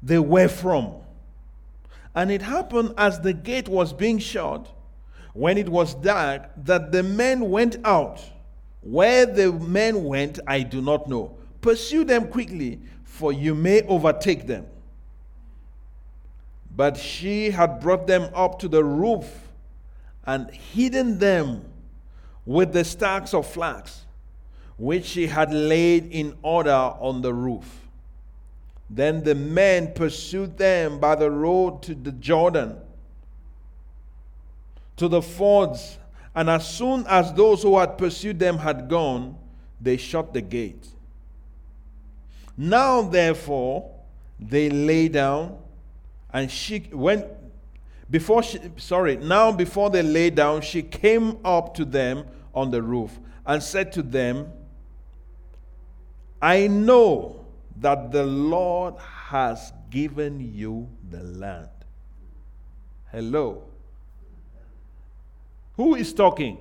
they 0.00 0.20
were 0.20 0.48
from. 0.48 0.94
And 2.14 2.30
it 2.30 2.42
happened 2.42 2.94
as 2.96 3.20
the 3.20 3.32
gate 3.32 3.68
was 3.68 3.92
being 3.92 4.18
shut 4.18 4.72
when 5.38 5.56
it 5.56 5.68
was 5.68 5.94
dark 5.94 6.50
that 6.64 6.90
the 6.90 7.00
men 7.00 7.48
went 7.48 7.76
out. 7.84 8.20
Where 8.80 9.24
the 9.24 9.52
men 9.52 10.02
went, 10.02 10.40
I 10.48 10.64
do 10.64 10.82
not 10.82 11.08
know. 11.08 11.36
Pursue 11.60 12.02
them 12.02 12.26
quickly, 12.26 12.80
for 13.04 13.32
you 13.32 13.54
may 13.54 13.82
overtake 13.82 14.48
them. 14.48 14.66
But 16.74 16.96
she 16.96 17.52
had 17.52 17.78
brought 17.78 18.08
them 18.08 18.28
up 18.34 18.58
to 18.58 18.68
the 18.68 18.82
roof 18.82 19.26
and 20.26 20.50
hidden 20.50 21.20
them 21.20 21.64
with 22.44 22.72
the 22.72 22.84
stacks 22.84 23.32
of 23.32 23.46
flax, 23.46 24.06
which 24.76 25.04
she 25.04 25.28
had 25.28 25.54
laid 25.54 26.10
in 26.10 26.36
order 26.42 26.72
on 26.72 27.22
the 27.22 27.32
roof. 27.32 27.88
Then 28.90 29.22
the 29.22 29.36
men 29.36 29.92
pursued 29.94 30.58
them 30.58 30.98
by 30.98 31.14
the 31.14 31.30
road 31.30 31.80
to 31.84 31.94
the 31.94 32.12
Jordan 32.12 32.80
to 34.98 35.08
the 35.08 35.22
fords 35.22 35.98
And 36.34 36.48
as 36.48 36.68
soon 36.68 37.04
as 37.08 37.32
those 37.32 37.62
who 37.62 37.78
had 37.78 37.98
pursued 37.98 38.38
them 38.38 38.58
had 38.58 38.88
gone, 38.88 39.36
they 39.80 39.96
shut 39.96 40.32
the 40.32 40.40
gate. 40.40 40.86
Now, 42.56 43.02
therefore, 43.02 43.90
they 44.38 44.70
lay 44.70 45.08
down, 45.08 45.58
and 46.32 46.50
she 46.50 46.88
went 46.92 47.26
before 48.10 48.42
she, 48.42 48.58
sorry, 48.76 49.16
now 49.16 49.52
before 49.52 49.90
they 49.90 50.02
lay 50.02 50.30
down, 50.30 50.62
she 50.62 50.82
came 50.82 51.38
up 51.44 51.74
to 51.74 51.84
them 51.84 52.24
on 52.54 52.70
the 52.70 52.82
roof 52.82 53.18
and 53.44 53.62
said 53.62 53.92
to 53.92 54.02
them, 54.02 54.50
I 56.40 56.68
know 56.68 57.46
that 57.80 58.10
the 58.12 58.24
Lord 58.24 58.94
has 58.98 59.72
given 59.90 60.40
you 60.54 60.88
the 61.10 61.22
land. 61.22 61.68
Hello. 63.12 63.67
Who 65.78 65.94
is 65.94 66.12
talking? 66.12 66.58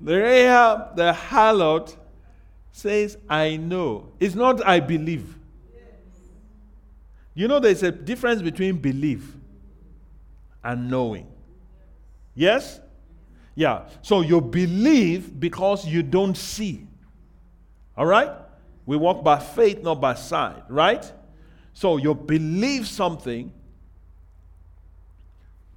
The 0.00 0.16
Rahab, 0.16 0.94
the 0.96 1.12
harlot, 1.12 1.96
says, 2.70 3.18
I 3.28 3.56
know. 3.56 4.12
It's 4.20 4.36
not 4.36 4.64
I 4.64 4.78
believe. 4.78 5.36
You 7.34 7.48
know, 7.48 7.58
there's 7.58 7.82
a 7.82 7.90
difference 7.90 8.40
between 8.40 8.76
belief 8.76 9.36
and 10.62 10.88
knowing. 10.88 11.26
Yes? 12.36 12.80
Yeah. 13.56 13.88
So 14.00 14.20
you 14.20 14.40
believe 14.40 15.38
because 15.40 15.84
you 15.84 16.04
don't 16.04 16.36
see. 16.36 16.86
All 17.96 18.06
right? 18.06 18.30
We 18.86 18.96
walk 18.96 19.24
by 19.24 19.40
faith, 19.40 19.82
not 19.82 20.00
by 20.00 20.14
sight, 20.14 20.62
right? 20.68 21.12
So 21.74 21.96
you 21.96 22.14
believe 22.14 22.86
something. 22.86 23.52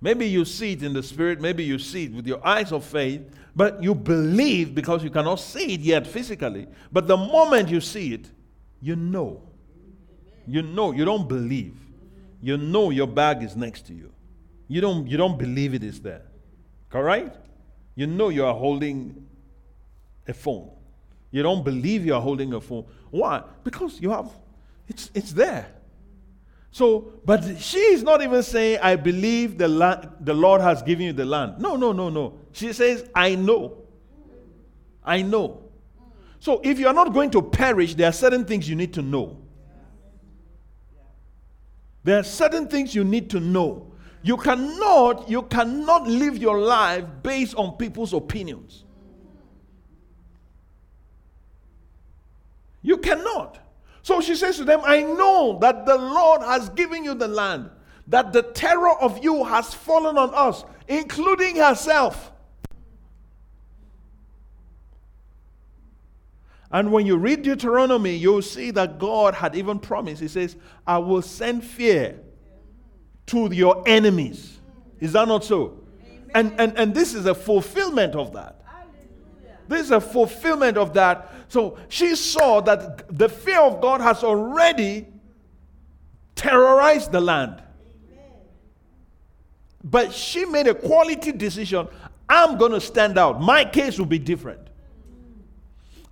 Maybe 0.01 0.27
you 0.27 0.45
see 0.45 0.73
it 0.73 0.81
in 0.81 0.93
the 0.93 1.03
spirit, 1.03 1.39
maybe 1.39 1.63
you 1.63 1.77
see 1.77 2.05
it 2.05 2.13
with 2.13 2.25
your 2.25 2.45
eyes 2.45 2.71
of 2.71 2.83
faith, 2.83 3.21
but 3.55 3.83
you 3.83 3.93
believe 3.93 4.73
because 4.73 5.03
you 5.03 5.11
cannot 5.11 5.35
see 5.35 5.75
it 5.75 5.81
yet 5.81 6.07
physically. 6.07 6.67
But 6.91 7.07
the 7.07 7.17
moment 7.17 7.69
you 7.69 7.79
see 7.81 8.15
it, 8.15 8.27
you 8.81 8.95
know. 8.95 9.43
You 10.47 10.63
know, 10.63 10.91
you 10.91 11.05
don't 11.05 11.27
believe. 11.29 11.77
You 12.41 12.57
know 12.57 12.89
your 12.89 13.05
bag 13.05 13.43
is 13.43 13.55
next 13.55 13.85
to 13.87 13.93
you. 13.93 14.11
You 14.67 14.81
don't, 14.81 15.05
you 15.05 15.17
don't 15.17 15.37
believe 15.37 15.75
it 15.75 15.83
is 15.83 16.01
there. 16.01 16.23
Correct? 16.89 17.37
You 17.95 18.07
know 18.07 18.29
you 18.29 18.43
are 18.43 18.55
holding 18.55 19.27
a 20.27 20.33
phone. 20.33 20.71
You 21.29 21.43
don't 21.43 21.63
believe 21.63 22.05
you 22.05 22.15
are 22.15 22.21
holding 22.21 22.53
a 22.53 22.61
phone. 22.61 22.85
Why? 23.11 23.43
Because 23.63 24.01
you 24.01 24.09
have, 24.09 24.31
it's, 24.87 25.11
it's 25.13 25.31
there. 25.31 25.67
So, 26.71 27.11
but 27.25 27.59
she 27.59 27.79
is 27.79 28.01
not 28.01 28.21
even 28.21 28.41
saying, 28.43 28.79
I 28.81 28.95
believe 28.95 29.57
the, 29.57 29.67
land, 29.67 30.09
the 30.21 30.33
Lord 30.33 30.61
has 30.61 30.81
given 30.81 31.05
you 31.07 31.13
the 31.13 31.25
land. 31.25 31.59
No, 31.59 31.75
no, 31.75 31.91
no, 31.91 32.09
no. 32.09 32.39
She 32.53 32.71
says, 32.71 33.09
I 33.13 33.35
know. 33.35 33.77
I 35.03 35.21
know. 35.21 35.63
So, 36.39 36.61
if 36.63 36.79
you 36.79 36.87
are 36.87 36.93
not 36.93 37.13
going 37.13 37.29
to 37.31 37.41
perish, 37.41 37.93
there 37.95 38.07
are 38.07 38.13
certain 38.13 38.45
things 38.45 38.69
you 38.69 38.75
need 38.75 38.93
to 38.93 39.01
know. 39.01 39.37
There 42.03 42.17
are 42.17 42.23
certain 42.23 42.67
things 42.67 42.95
you 42.95 43.03
need 43.03 43.29
to 43.31 43.39
know. 43.39 43.91
You 44.23 44.37
cannot, 44.37 45.29
you 45.29 45.43
cannot 45.43 46.07
live 46.07 46.37
your 46.37 46.59
life 46.59 47.03
based 47.21 47.55
on 47.55 47.73
people's 47.77 48.13
opinions. 48.13 48.85
You 52.81 52.97
cannot. 52.97 53.59
So 54.03 54.19
she 54.21 54.35
says 54.35 54.57
to 54.57 54.63
them, 54.63 54.81
I 54.83 55.01
know 55.01 55.59
that 55.61 55.85
the 55.85 55.97
Lord 55.97 56.41
has 56.41 56.69
given 56.69 57.03
you 57.03 57.13
the 57.13 57.27
land, 57.27 57.69
that 58.07 58.33
the 58.33 58.41
terror 58.41 58.99
of 58.99 59.23
you 59.23 59.43
has 59.43 59.73
fallen 59.73 60.17
on 60.17 60.31
us, 60.33 60.63
including 60.87 61.57
herself. 61.57 62.31
And 66.71 66.91
when 66.91 67.05
you 67.05 67.17
read 67.17 67.43
Deuteronomy, 67.43 68.15
you'll 68.15 68.41
see 68.41 68.71
that 68.71 68.97
God 68.97 69.33
had 69.33 69.55
even 69.55 69.77
promised. 69.77 70.21
He 70.21 70.29
says, 70.29 70.55
I 70.87 70.99
will 70.99 71.21
send 71.21 71.63
fear 71.63 72.19
to 73.27 73.53
your 73.53 73.83
enemies. 73.85 74.59
Is 74.99 75.13
that 75.13 75.27
not 75.27 75.43
so? 75.43 75.79
And, 76.33 76.53
and, 76.59 76.77
and 76.77 76.93
this 76.93 77.13
is 77.13 77.25
a 77.25 77.35
fulfillment 77.35 78.15
of 78.15 78.33
that. 78.33 78.60
This 79.71 79.85
is 79.85 79.91
a 79.91 80.01
fulfillment 80.01 80.77
of 80.77 80.93
that. 80.93 81.33
So 81.47 81.77
she 81.89 82.15
saw 82.15 82.61
that 82.61 83.17
the 83.17 83.29
fear 83.29 83.59
of 83.59 83.81
God 83.81 84.01
has 84.01 84.23
already 84.23 85.07
terrorized 86.35 87.11
the 87.11 87.21
land. 87.21 87.61
But 89.83 90.13
she 90.13 90.45
made 90.45 90.67
a 90.67 90.75
quality 90.75 91.31
decision. 91.31 91.87
I'm 92.29 92.57
going 92.57 92.71
to 92.71 92.81
stand 92.81 93.17
out. 93.17 93.41
My 93.41 93.65
case 93.65 93.97
will 93.97 94.05
be 94.05 94.19
different. 94.19 94.59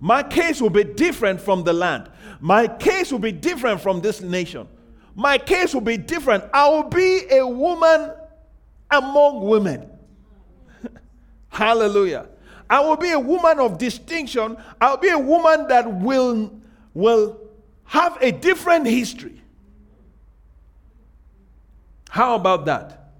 My 0.00 0.22
case 0.22 0.60
will 0.60 0.70
be 0.70 0.84
different 0.84 1.40
from 1.40 1.62
the 1.62 1.72
land. 1.72 2.10
My 2.40 2.66
case 2.66 3.12
will 3.12 3.18
be 3.18 3.32
different 3.32 3.80
from 3.80 4.00
this 4.00 4.20
nation 4.20 4.66
my 5.14 5.38
case 5.38 5.74
will 5.74 5.80
be 5.80 5.96
different. 5.96 6.44
I 6.52 6.68
will 6.68 6.88
be 6.88 7.26
a 7.30 7.46
woman 7.46 8.12
among 8.90 9.42
women. 9.42 9.90
Hallelujah. 11.48 12.28
I 12.70 12.78
will 12.78 12.96
be 12.96 13.10
a 13.10 13.18
woman 13.18 13.58
of 13.58 13.78
distinction. 13.78 14.56
I'll 14.80 14.96
be 14.96 15.08
a 15.08 15.18
woman 15.18 15.66
that 15.66 15.92
will, 15.92 16.52
will 16.94 17.40
have 17.84 18.16
a 18.20 18.30
different 18.30 18.86
history. 18.86 19.42
How 22.08 22.36
about 22.36 22.66
that? 22.66 23.12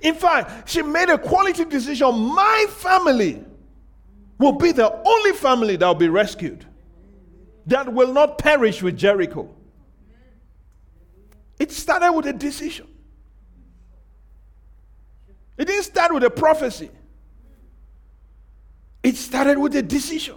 In 0.00 0.14
fact, 0.14 0.70
she 0.70 0.80
made 0.80 1.10
a 1.10 1.18
quality 1.18 1.66
decision. 1.66 2.14
My 2.14 2.66
family 2.70 3.44
will 4.38 4.52
be 4.52 4.72
the 4.72 4.90
only 4.90 5.32
family 5.32 5.76
that 5.76 5.86
will 5.86 5.94
be 5.94 6.08
rescued, 6.08 6.64
that 7.66 7.92
will 7.92 8.14
not 8.14 8.38
perish 8.38 8.82
with 8.82 8.96
Jericho. 8.96 9.54
It 11.58 11.70
started 11.70 12.12
with 12.12 12.26
a 12.26 12.32
decision. 12.32 12.86
It 15.58 15.66
didn't 15.66 15.84
start 15.84 16.14
with 16.14 16.24
a 16.24 16.30
prophecy. 16.30 16.90
It 19.06 19.16
started 19.16 19.56
with 19.56 19.76
a 19.76 19.82
decision. 19.82 20.34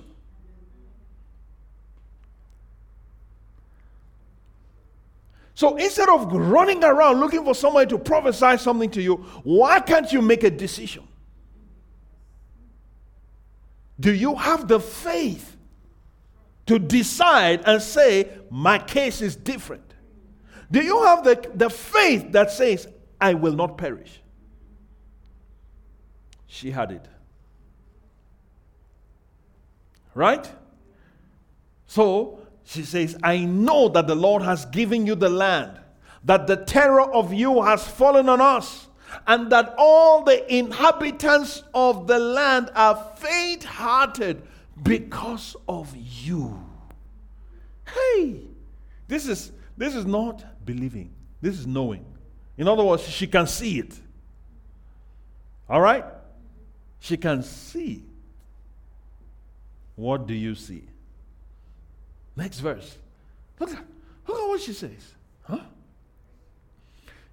So 5.56 5.76
instead 5.78 6.08
of 6.08 6.32
running 6.32 6.84
around 6.84 7.20
looking 7.20 7.44
for 7.44 7.56
somebody 7.56 7.90
to 7.90 7.98
prophesy 7.98 8.58
something 8.58 8.92
to 8.92 9.02
you, 9.02 9.16
why 9.42 9.80
can't 9.80 10.12
you 10.14 10.22
make 10.22 10.44
a 10.44 10.52
decision? 10.52 11.08
Do 14.00 14.14
you 14.14 14.36
have 14.36 14.68
the 14.68 14.80
faith 14.80 15.58
to 16.68 16.78
decide 16.78 17.64
and 17.66 17.82
say, 17.82 18.28
My 18.52 18.78
case 18.78 19.20
is 19.22 19.36
different? 19.36 19.96
Do 20.70 20.84
you 20.84 21.06
have 21.06 21.24
the, 21.24 21.44
the 21.56 21.72
faith 21.72 22.34
that 22.34 22.52
says, 22.52 22.88
I 23.20 23.34
will 23.34 23.54
not 23.54 23.80
perish? 23.80 24.22
She 26.46 26.70
had 26.70 26.92
it. 26.92 27.08
Right? 30.20 30.52
So 31.88 32.42
she 32.66 32.84
says, 32.84 33.18
I 33.24 33.38
know 33.46 33.88
that 33.88 34.06
the 34.06 34.16
Lord 34.16 34.42
has 34.42 34.66
given 34.66 35.08
you 35.08 35.16
the 35.16 35.30
land, 35.30 35.80
that 36.26 36.46
the 36.46 36.58
terror 36.58 37.10
of 37.10 37.34
you 37.34 37.62
has 37.62 37.88
fallen 37.88 38.28
on 38.28 38.42
us, 38.42 38.90
and 39.26 39.50
that 39.54 39.74
all 39.78 40.26
the 40.26 40.54
inhabitants 40.54 41.64
of 41.74 42.06
the 42.06 42.20
land 42.20 42.70
are 42.76 43.14
faint 43.16 43.64
hearted 43.64 44.42
because 44.84 45.56
of 45.70 45.96
you. 45.96 46.66
Hey, 47.86 48.42
this 49.08 49.26
is 49.26 49.54
this 49.78 49.96
is 49.96 50.06
not 50.06 50.44
believing. 50.66 51.14
This 51.40 51.58
is 51.58 51.66
knowing. 51.66 52.04
In 52.58 52.68
other 52.68 52.84
words, 52.84 53.08
she 53.08 53.26
can 53.26 53.48
see 53.48 53.80
it. 53.80 53.98
All 55.70 55.80
right? 55.80 56.04
She 57.00 57.16
can 57.16 57.42
see. 57.42 58.04
What 60.00 60.28
do 60.28 60.34
you 60.34 60.56
see? 60.56 60.84
Next 62.38 62.62
verse. 62.62 62.98
Look 63.60 63.72
at, 63.72 63.84
look 64.26 64.42
at 64.42 64.48
what 64.48 64.62
she 64.62 64.72
says. 64.72 65.14
Huh? 65.44 65.60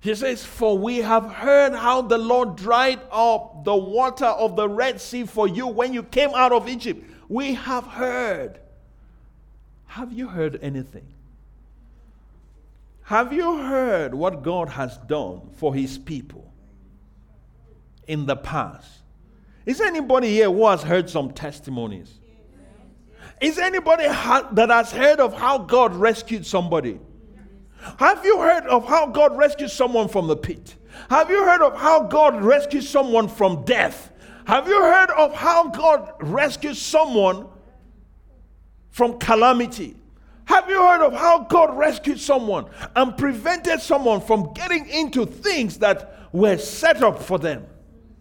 She 0.00 0.16
says, 0.16 0.44
For 0.44 0.76
we 0.76 0.96
have 0.96 1.31
heard 1.31 1.74
how 1.74 2.02
the 2.02 2.18
Lord 2.18 2.57
dried 2.57 2.98
up 3.12 3.62
the 3.62 3.76
water 3.76 4.26
of 4.26 4.57
the 4.57 4.68
Red 4.68 5.00
Sea 5.00 5.26
for 5.26 5.46
you 5.46 5.68
when 5.68 5.92
you 5.92 6.02
came 6.02 6.31
out 6.31 6.50
of 6.50 6.68
Egypt. 6.68 7.09
We 7.29 7.55
have 7.55 7.85
heard. 7.87 8.59
Have 9.87 10.12
you 10.12 10.26
heard 10.26 10.59
anything? 10.61 11.07
Have 13.05 13.33
you 13.33 13.59
heard 13.59 14.12
what 14.12 14.42
God 14.42 14.70
has 14.70 14.98
done 14.98 15.50
for 15.55 15.72
his 15.72 15.98
people 15.98 16.52
in 18.09 18.26
the 18.26 18.35
past? 18.35 18.90
Is 19.64 19.81
anybody 19.81 20.31
here 20.31 20.50
who 20.50 20.66
has 20.66 20.83
heard 20.83 21.09
some 21.09 21.31
testimonies? 21.31 22.18
Is 23.40 23.59
anybody 23.59 24.07
ha- 24.07 24.49
that 24.53 24.70
has 24.70 24.90
heard 24.90 25.20
of 25.20 25.35
how 25.35 25.59
God 25.59 25.94
rescued 25.94 26.46
somebody? 26.46 26.99
Have 27.99 28.25
you 28.25 28.40
heard 28.40 28.66
of 28.66 28.87
how 28.87 29.07
God 29.07 29.37
rescued 29.37 29.70
someone 29.70 30.09
from 30.09 30.27
the 30.27 30.37
pit? 30.37 30.75
Have 31.11 31.31
you 31.31 31.44
heard 31.44 31.61
of 31.61 31.77
how 31.77 32.03
God 32.05 32.42
rescued 32.42 32.85
someone 32.85 33.29
from 33.29 33.64
death? 33.64 34.11
Have 34.46 34.66
you 34.66 34.81
heard 34.81 35.11
of 35.11 35.35
how 35.35 35.68
God 35.68 36.12
rescued 36.20 36.77
someone 36.77 37.46
from 38.90 39.18
calamity? 39.18 39.96
Have 40.46 40.68
you 40.70 40.79
heard 40.79 41.05
of 41.05 41.12
how 41.12 41.40
God 41.40 41.77
rescued 41.77 42.20
someone 42.20 42.66
and 42.94 43.16
prevented 43.16 43.81
someone 43.81 44.20
from 44.20 44.53
getting 44.55 44.88
into 44.88 45.27
things 45.27 45.79
that 45.79 46.29
were 46.33 46.57
set 46.57 47.03
up 47.03 47.20
for 47.20 47.38
them? 47.38 47.66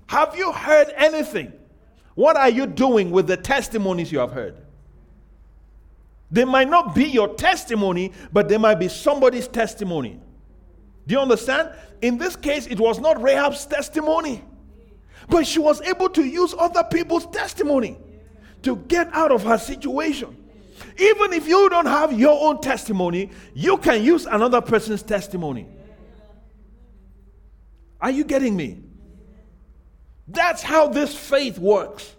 Have 0.07 0.35
you 0.35 0.51
heard 0.51 0.91
anything? 0.95 1.53
What 2.15 2.35
are 2.35 2.49
you 2.49 2.65
doing 2.65 3.11
with 3.11 3.27
the 3.27 3.37
testimonies 3.37 4.11
you 4.11 4.19
have 4.19 4.31
heard? 4.31 4.64
They 6.31 6.45
might 6.45 6.69
not 6.69 6.95
be 6.95 7.05
your 7.05 7.35
testimony, 7.35 8.11
but 8.33 8.49
they 8.49 8.57
might 8.57 8.75
be 8.75 8.87
somebody's 8.87 9.47
testimony. 9.47 10.19
Do 11.07 11.13
you 11.13 11.21
understand? 11.21 11.71
In 12.01 12.17
this 12.17 12.35
case, 12.35 12.67
it 12.67 12.79
was 12.79 12.99
not 12.99 13.21
Rahab's 13.21 13.65
testimony, 13.65 14.43
but 15.29 15.45
she 15.45 15.59
was 15.59 15.81
able 15.81 16.09
to 16.09 16.23
use 16.23 16.53
other 16.57 16.83
people's 16.83 17.27
testimony 17.27 17.97
to 18.63 18.75
get 18.75 19.13
out 19.13 19.31
of 19.31 19.43
her 19.43 19.57
situation. 19.57 20.35
Even 20.97 21.33
if 21.33 21.47
you 21.47 21.69
don't 21.69 21.85
have 21.85 22.17
your 22.17 22.49
own 22.49 22.59
testimony, 22.59 23.31
you 23.53 23.77
can 23.77 24.03
use 24.03 24.25
another 24.25 24.61
person's 24.61 25.03
testimony. 25.03 25.67
Are 28.01 28.11
you 28.11 28.23
getting 28.23 28.55
me? 28.55 28.81
That's 30.27 30.61
how 30.61 30.87
this 30.87 31.15
faith 31.15 31.59
works. 31.59 32.15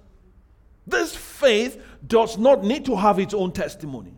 This 0.87 1.15
faith 1.15 1.83
does 2.07 2.39
not 2.39 2.65
need 2.65 2.85
to 2.87 2.97
have 2.97 3.19
its 3.19 3.35
own 3.35 3.53
testimony. 3.53 4.13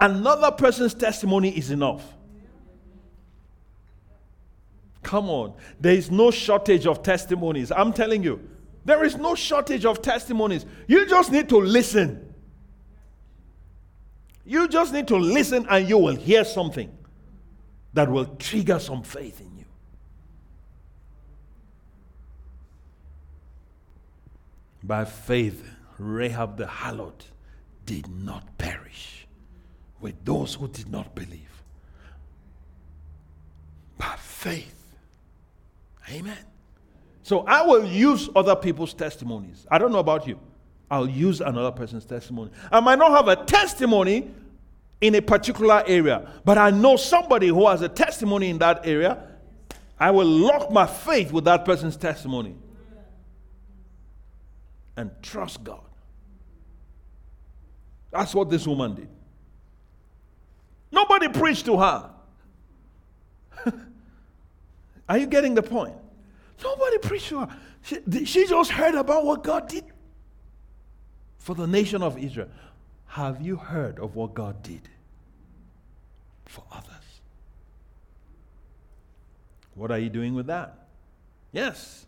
Another 0.00 0.50
person's 0.50 0.94
testimony 0.94 1.56
is 1.56 1.70
enough. 1.70 2.02
Come 5.02 5.28
on. 5.28 5.54
There 5.80 5.94
is 5.94 6.10
no 6.10 6.30
shortage 6.30 6.86
of 6.86 7.02
testimonies. 7.02 7.70
I'm 7.70 7.92
telling 7.92 8.22
you, 8.22 8.48
there 8.84 9.04
is 9.04 9.16
no 9.16 9.34
shortage 9.34 9.84
of 9.84 10.02
testimonies. 10.02 10.66
You 10.88 11.06
just 11.06 11.30
need 11.30 11.48
to 11.50 11.58
listen. 11.58 12.34
You 14.44 14.68
just 14.68 14.92
need 14.92 15.06
to 15.08 15.16
listen 15.16 15.66
and 15.70 15.88
you 15.88 15.98
will 15.98 16.16
hear 16.16 16.44
something 16.44 16.90
that 17.94 18.10
will 18.10 18.26
trigger 18.36 18.78
some 18.78 19.02
faith 19.02 19.40
in 19.40 19.58
you. 19.58 19.64
By 24.82 25.04
faith, 25.04 25.71
Rahab 26.02 26.56
the 26.56 26.66
harlot 26.66 27.26
did 27.86 28.08
not 28.08 28.58
perish 28.58 29.26
with 30.00 30.24
those 30.24 30.54
who 30.54 30.68
did 30.68 30.88
not 30.88 31.14
believe. 31.14 31.62
By 33.98 34.16
faith. 34.18 34.82
Amen. 36.10 36.38
So 37.22 37.40
I 37.40 37.62
will 37.64 37.84
use 37.84 38.28
other 38.34 38.56
people's 38.56 38.94
testimonies. 38.94 39.66
I 39.70 39.78
don't 39.78 39.92
know 39.92 40.00
about 40.00 40.26
you. 40.26 40.38
I'll 40.90 41.08
use 41.08 41.40
another 41.40 41.70
person's 41.70 42.04
testimony. 42.04 42.50
I 42.70 42.80
might 42.80 42.98
not 42.98 43.12
have 43.12 43.28
a 43.28 43.44
testimony 43.44 44.30
in 45.00 45.14
a 45.14 45.22
particular 45.22 45.82
area, 45.86 46.28
but 46.44 46.58
I 46.58 46.70
know 46.70 46.96
somebody 46.96 47.48
who 47.48 47.66
has 47.68 47.80
a 47.80 47.88
testimony 47.88 48.50
in 48.50 48.58
that 48.58 48.86
area. 48.86 49.26
I 49.98 50.10
will 50.10 50.26
lock 50.26 50.70
my 50.70 50.86
faith 50.86 51.32
with 51.32 51.44
that 51.44 51.64
person's 51.64 51.96
testimony 51.96 52.56
and 54.96 55.10
trust 55.22 55.62
God. 55.62 55.80
That's 58.12 58.34
what 58.34 58.50
this 58.50 58.66
woman 58.66 58.94
did. 58.94 59.08
Nobody 60.92 61.28
preached 61.28 61.64
to 61.66 61.78
her. 61.78 62.10
Are 65.08 65.18
you 65.18 65.26
getting 65.26 65.54
the 65.54 65.62
point? 65.62 65.94
Nobody 66.62 66.98
preached 66.98 67.30
to 67.30 67.40
her. 67.40 67.56
She, 67.82 68.24
she 68.26 68.46
just 68.46 68.70
heard 68.70 68.94
about 68.94 69.24
what 69.24 69.42
God 69.42 69.66
did 69.68 69.84
for 71.38 71.54
the 71.54 71.66
nation 71.66 72.02
of 72.02 72.18
Israel. 72.18 72.48
Have 73.06 73.40
you 73.40 73.56
heard 73.56 73.98
of 73.98 74.14
what 74.14 74.34
God 74.34 74.62
did 74.62 74.82
for 76.44 76.62
others? 76.70 76.88
What 79.74 79.90
are 79.90 79.98
you 79.98 80.10
doing 80.10 80.34
with 80.34 80.46
that? 80.46 80.86
Yes. 81.50 82.06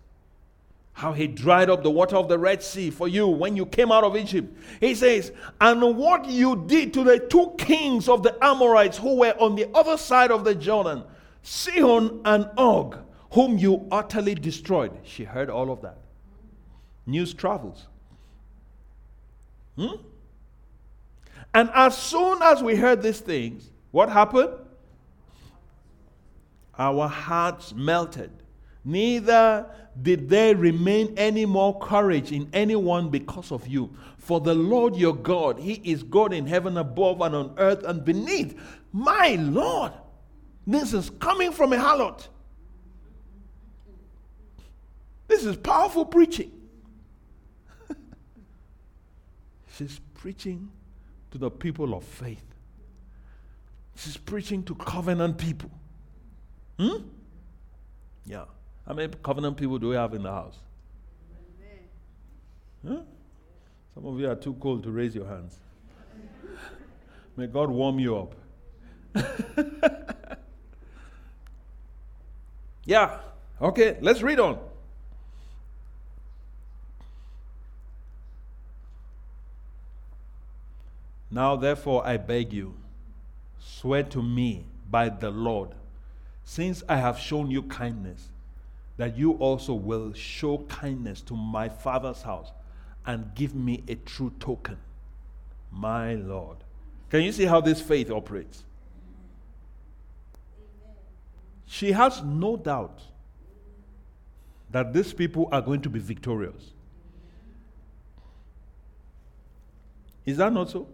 How 0.94 1.12
he 1.12 1.26
dried 1.26 1.68
up 1.68 1.83
the 1.83 1.90
water 1.90 2.16
of 2.16 2.28
the 2.28 2.38
Red 2.38 2.62
Sea 2.62 2.88
for 2.88 3.09
you 3.09 3.26
when 3.26 3.57
you 3.57 3.66
came 3.66 3.90
out 3.90 4.04
of 4.04 4.16
Egypt. 4.16 4.57
He 4.78 4.94
says, 4.94 5.33
and 5.61 5.96
what 5.96 6.24
you 6.26 6.64
did 6.66 6.94
to 6.94 7.02
the 7.02 7.18
two 7.18 7.52
kings 7.59 8.09
of 8.09 8.22
the 8.22 8.37
Amorites 8.42 8.96
who 8.96 9.16
were 9.16 9.35
on 9.40 9.57
the 9.57 9.68
other 9.74 9.96
side 9.96 10.30
of 10.30 10.44
the 10.44 10.54
Jordan, 10.54 11.02
Sihon 11.42 12.20
and 12.24 12.48
Og, 12.57 12.96
whom 13.33 13.59
you 13.59 13.87
utterly 13.90 14.37
destroyed. 14.37 14.92
She 15.02 15.24
heard 15.24 15.50
all 15.50 15.72
of 15.72 15.83
that. 15.83 15.98
News 17.07 17.35
travels. 17.35 17.88
Hmm? 19.76 19.96
And 21.52 21.70
as 21.74 21.98
soon 21.98 22.40
as 22.40 22.62
we 22.62 22.76
heard 22.76 23.02
these 23.02 23.20
things, 23.20 23.68
what 23.90 24.09
happened? 24.09 24.50
Our 26.78 27.09
hearts 27.09 27.74
melted. 27.74 28.30
Neither 28.85 29.66
did 30.02 30.28
there 30.28 30.57
remain 30.57 31.14
any 31.16 31.46
more 31.46 31.78
courage 31.78 32.33
in 32.33 32.48
anyone 32.52 33.11
because 33.11 33.52
of 33.52 33.66
you. 33.66 33.94
For 34.18 34.40
the 34.40 34.54
Lord 34.54 34.96
your 34.96 35.14
God, 35.14 35.59
He 35.59 35.74
is 35.85 36.02
God 36.02 36.33
in 36.33 36.46
heaven 36.46 36.76
above 36.76 37.20
and 37.20 37.35
on 37.35 37.54
earth 37.59 37.85
and 37.85 38.04
beneath. 38.04 38.59
My 38.92 39.37
Lord, 39.38 39.92
this 40.66 40.92
is 40.94 41.11
coming 41.11 41.52
from 41.52 41.72
a 41.72 41.76
harlot. 41.76 42.28
This 45.28 45.44
is 45.44 45.57
powerful 45.57 46.04
preaching. 46.04 46.52
She's 49.76 50.00
preaching 50.14 50.70
to 51.30 51.38
the 51.38 51.50
people 51.50 51.94
of 51.94 52.04
faith. 52.04 52.44
She's 53.96 54.16
preaching 54.16 54.62
to 54.64 54.74
covenant 54.74 55.38
people. 55.38 55.70
Hmm? 56.78 57.09
Yeah. 58.26 58.44
How 58.87 58.92
many 58.94 59.12
covenant 59.23 59.57
people 59.57 59.79
do 59.79 59.88
we 59.88 59.97
have 59.97 60.14
in 60.14 60.23
the 60.23 60.31
house? 60.31 60.57
Huh? 62.87 63.01
Some 63.94 64.07
of 64.07 64.20
you 64.20 64.29
are 64.29 64.35
too 64.35 64.55
cold 64.55 64.83
to 64.83 64.90
raise 64.90 65.14
your 65.14 65.27
hands. 65.27 65.57
May 67.37 67.47
God 67.47 67.70
warm 67.70 67.99
you 67.99 68.16
up. 68.16 68.35
yeah. 72.85 73.18
Okay, 73.61 73.97
let's 74.01 74.20
read 74.23 74.38
on. 74.38 74.59
Now, 81.31 81.57
therefore, 81.57 82.07
I 82.07 82.16
beg 82.16 82.53
you, 82.53 82.75
swear 83.59 84.05
to 84.05 84.23
me 84.23 84.66
by 84.88 85.09
the 85.09 85.31
Lord, 85.31 85.70
since 86.44 86.85
I 86.88 86.97
have 86.97 87.18
shown 87.18 87.51
you 87.51 87.62
kindness, 87.62 88.29
that 88.96 89.16
you 89.16 89.33
also 89.33 89.74
will 89.74 90.12
show 90.12 90.59
kindness 90.68 91.20
to 91.22 91.35
my 91.35 91.68
father's 91.68 92.22
house 92.22 92.52
and 93.07 93.35
give 93.35 93.54
me 93.54 93.83
a 93.88 93.94
true 93.96 94.33
token. 94.38 94.78
My 95.70 96.14
Lord. 96.14 96.59
Can 97.11 97.22
you 97.22 97.33
see 97.33 97.44
how 97.44 97.61
this 97.61 97.80
faith 97.80 98.11
operates? 98.11 98.64
She 101.66 101.92
has 101.92 102.22
no 102.22 102.57
doubt 102.57 103.00
that 104.70 104.92
these 104.92 105.12
people 105.12 105.48
are 105.52 105.61
going 105.61 105.80
to 105.83 105.90
be 105.90 105.98
victorious. 105.98 106.72
Is 110.24 110.37
that 110.38 110.52
not 110.52 110.70
so? 110.70 110.88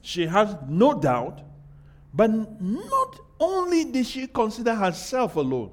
She 0.00 0.26
has 0.26 0.56
no 0.68 0.98
doubt, 0.98 1.42
but 2.14 2.30
not 2.60 3.18
only 3.38 3.84
did 3.84 4.06
she 4.06 4.26
consider 4.26 4.74
herself 4.74 5.36
alone, 5.36 5.72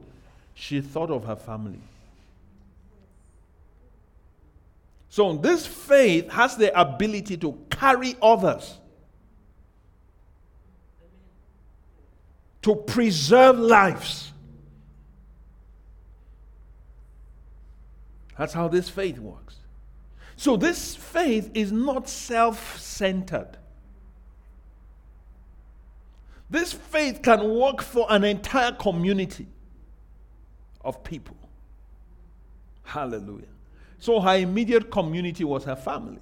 she 0.54 0.82
thought 0.82 1.10
of 1.10 1.26
her 1.26 1.36
family. 1.36 1.80
So, 5.10 5.34
this 5.36 5.68
faith 5.68 6.32
has 6.32 6.58
the 6.58 6.80
ability 6.80 7.38
to 7.38 7.60
carry 7.70 8.16
others, 8.20 8.80
to 12.64 12.76
preserve 12.76 13.60
lives. 13.60 14.32
That's 18.38 18.54
how 18.54 18.68
this 18.68 18.90
faith 18.90 19.20
works. 19.20 19.58
So, 20.36 20.58
this 20.58 20.96
faith 20.96 21.52
is 21.54 21.72
not 21.72 22.10
self 22.10 22.80
centered. 22.80 23.58
This 26.50 26.74
faith 26.74 27.22
can 27.22 27.54
work 27.54 27.84
for 27.84 28.08
an 28.10 28.24
entire 28.24 28.72
community 28.72 29.48
of 30.84 31.04
people. 31.04 31.38
Hallelujah. 32.84 33.48
So 34.00 34.20
her 34.20 34.36
immediate 34.36 34.92
community 34.92 35.44
was 35.44 35.64
her 35.64 35.76
family. 35.76 36.20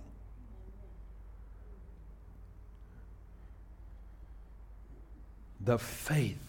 The 5.60 5.78
faith 5.78 6.40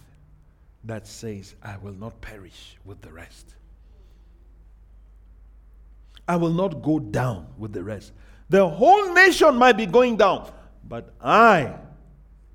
that 0.85 1.07
says, 1.07 1.55
I 1.63 1.77
will 1.79 1.95
not 1.95 2.21
perish 2.21 2.77
with 2.85 3.01
the 3.03 3.13
rest. 3.13 3.55
I 6.27 6.37
will 6.37 6.53
not 6.53 6.83
go 6.83 6.99
down 6.99 7.47
with 7.59 7.73
the 7.73 7.83
rest. 7.83 8.13
The 8.49 8.69
whole 8.69 9.13
nation 9.13 9.57
might 9.57 9.77
be 9.77 9.87
going 9.87 10.17
down, 10.17 10.51
but 10.89 11.13
I 11.21 11.75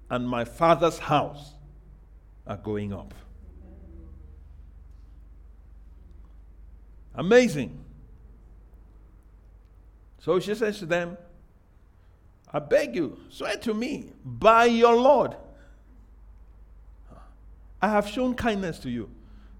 and 0.10 0.28
my 0.28 0.46
father's 0.46 1.00
house 1.00 1.52
are 2.46 2.58
going 2.58 2.94
up. 2.94 3.14
Amazing. 7.18 7.78
So 10.20 10.40
she 10.40 10.54
says 10.56 10.78
to 10.80 10.86
them, 10.86 11.18
I 12.54 12.60
beg 12.60 12.96
you, 12.96 13.18
swear 13.30 13.58
to 13.58 13.74
me 13.74 14.12
by 14.24 14.66
your 14.66 14.96
Lord. 14.96 15.36
I 17.82 17.90
have 17.90 18.08
shown 18.08 18.36
kindness 18.36 18.80
to 18.80 18.90
you. 18.90 19.10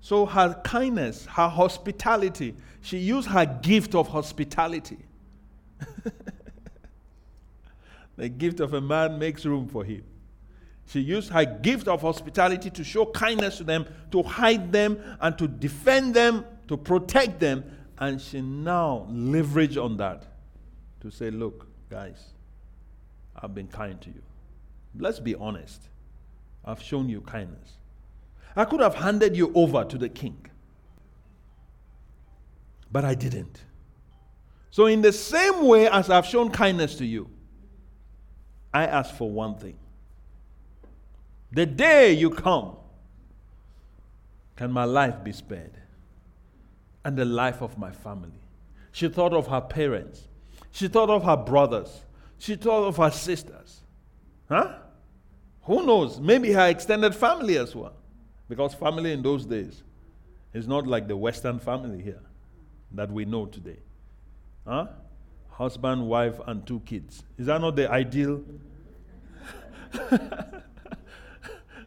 So 0.02 0.26
her 0.26 0.60
kindness, 0.64 1.26
her 1.26 1.50
hospitality, 1.50 2.56
she 2.82 2.98
used 2.98 3.28
her 3.28 3.46
gift 3.46 3.96
of 3.96 4.08
hospitality. 4.08 5.00
the 8.16 8.30
gift 8.30 8.60
of 8.60 8.74
a 8.74 8.82
man 8.82 9.20
makes 9.20 9.46
room 9.46 9.68
for 9.68 9.84
him. 9.84 10.04
She 10.88 11.02
used 11.02 11.32
her 11.32 11.44
gift 11.44 11.88
of 11.88 12.02
hospitality 12.02 12.70
to 12.70 12.84
show 12.84 13.06
kindness 13.08 13.58
to 13.58 13.66
them, 13.66 13.86
to 14.12 14.24
hide 14.24 14.72
them, 14.72 14.98
and 15.20 15.38
to 15.38 15.48
defend 15.48 16.14
them, 16.14 16.46
to 16.68 16.78
protect 16.78 17.40
them. 17.40 17.64
And 18.00 18.22
she 18.22 18.42
now 18.42 19.08
leveraged 19.10 19.84
on 19.84 19.98
that 19.98 20.26
to 21.02 21.10
say, 21.10 21.32
Look, 21.32 21.68
guys, 21.90 22.34
I've 23.36 23.56
been 23.56 23.68
kind 23.68 24.00
to 24.02 24.10
you. 24.10 24.22
Let's 24.98 25.20
be 25.20 25.36
honest. 25.36 25.90
I've 26.66 26.82
shown 26.82 27.08
you 27.08 27.22
kindness. 27.22 27.74
I 28.56 28.66
could 28.66 28.82
have 28.82 28.96
handed 28.96 29.38
you 29.38 29.52
over 29.56 29.84
to 29.84 29.98
the 29.98 30.10
king, 30.10 30.46
but 32.92 33.06
I 33.06 33.14
didn't. 33.14 33.62
So, 34.72 34.88
in 34.88 35.02
the 35.02 35.14
same 35.14 35.66
way 35.66 35.88
as 35.88 36.10
I've 36.10 36.26
shown 36.26 36.50
kindness 36.50 36.96
to 36.96 37.06
you, 37.06 37.30
I 38.74 38.86
ask 38.86 39.16
for 39.16 39.30
one 39.30 39.56
thing 39.56 39.78
the 41.52 41.66
day 41.66 42.14
you 42.14 42.30
come, 42.30 42.76
can 44.56 44.72
my 44.72 44.84
life 44.84 45.24
be 45.24 45.32
spared? 45.32 45.77
And 47.08 47.16
the 47.16 47.24
life 47.24 47.62
of 47.62 47.78
my 47.78 47.90
family. 47.90 48.42
She 48.92 49.08
thought 49.08 49.32
of 49.32 49.48
her 49.48 49.62
parents. 49.62 50.28
She 50.72 50.90
thought 50.90 51.10
of 51.10 51.24
her 51.24 51.38
brothers. 51.38 52.02
She 52.38 52.58
thought 52.58 52.86
of 52.86 52.98
her 52.98 53.12
sisters. 53.12 53.80
Huh? 54.50 54.74
Who 55.62 55.86
knows? 55.86 56.20
Maybe 56.20 56.52
her 56.52 56.68
extended 56.68 57.16
family 57.16 57.58
as 57.58 57.74
well. 57.74 57.94
Because 58.50 58.74
family 58.74 59.14
in 59.14 59.22
those 59.22 59.46
days 59.46 59.84
is 60.54 60.68
not 60.68 60.86
like 60.86 61.08
the 61.08 61.16
Western 61.16 61.60
family 61.60 62.04
here 62.04 62.20
that 62.92 63.10
we 63.10 63.24
know 63.24 63.46
today. 63.46 63.80
Huh? 64.68 64.88
Husband, 65.52 66.10
wife, 66.10 66.42
and 66.46 66.68
two 66.68 66.82
kids. 66.82 67.24
Is 67.38 67.46
that 67.46 67.62
not 67.62 67.78
the 67.78 67.90
ideal? 67.90 68.44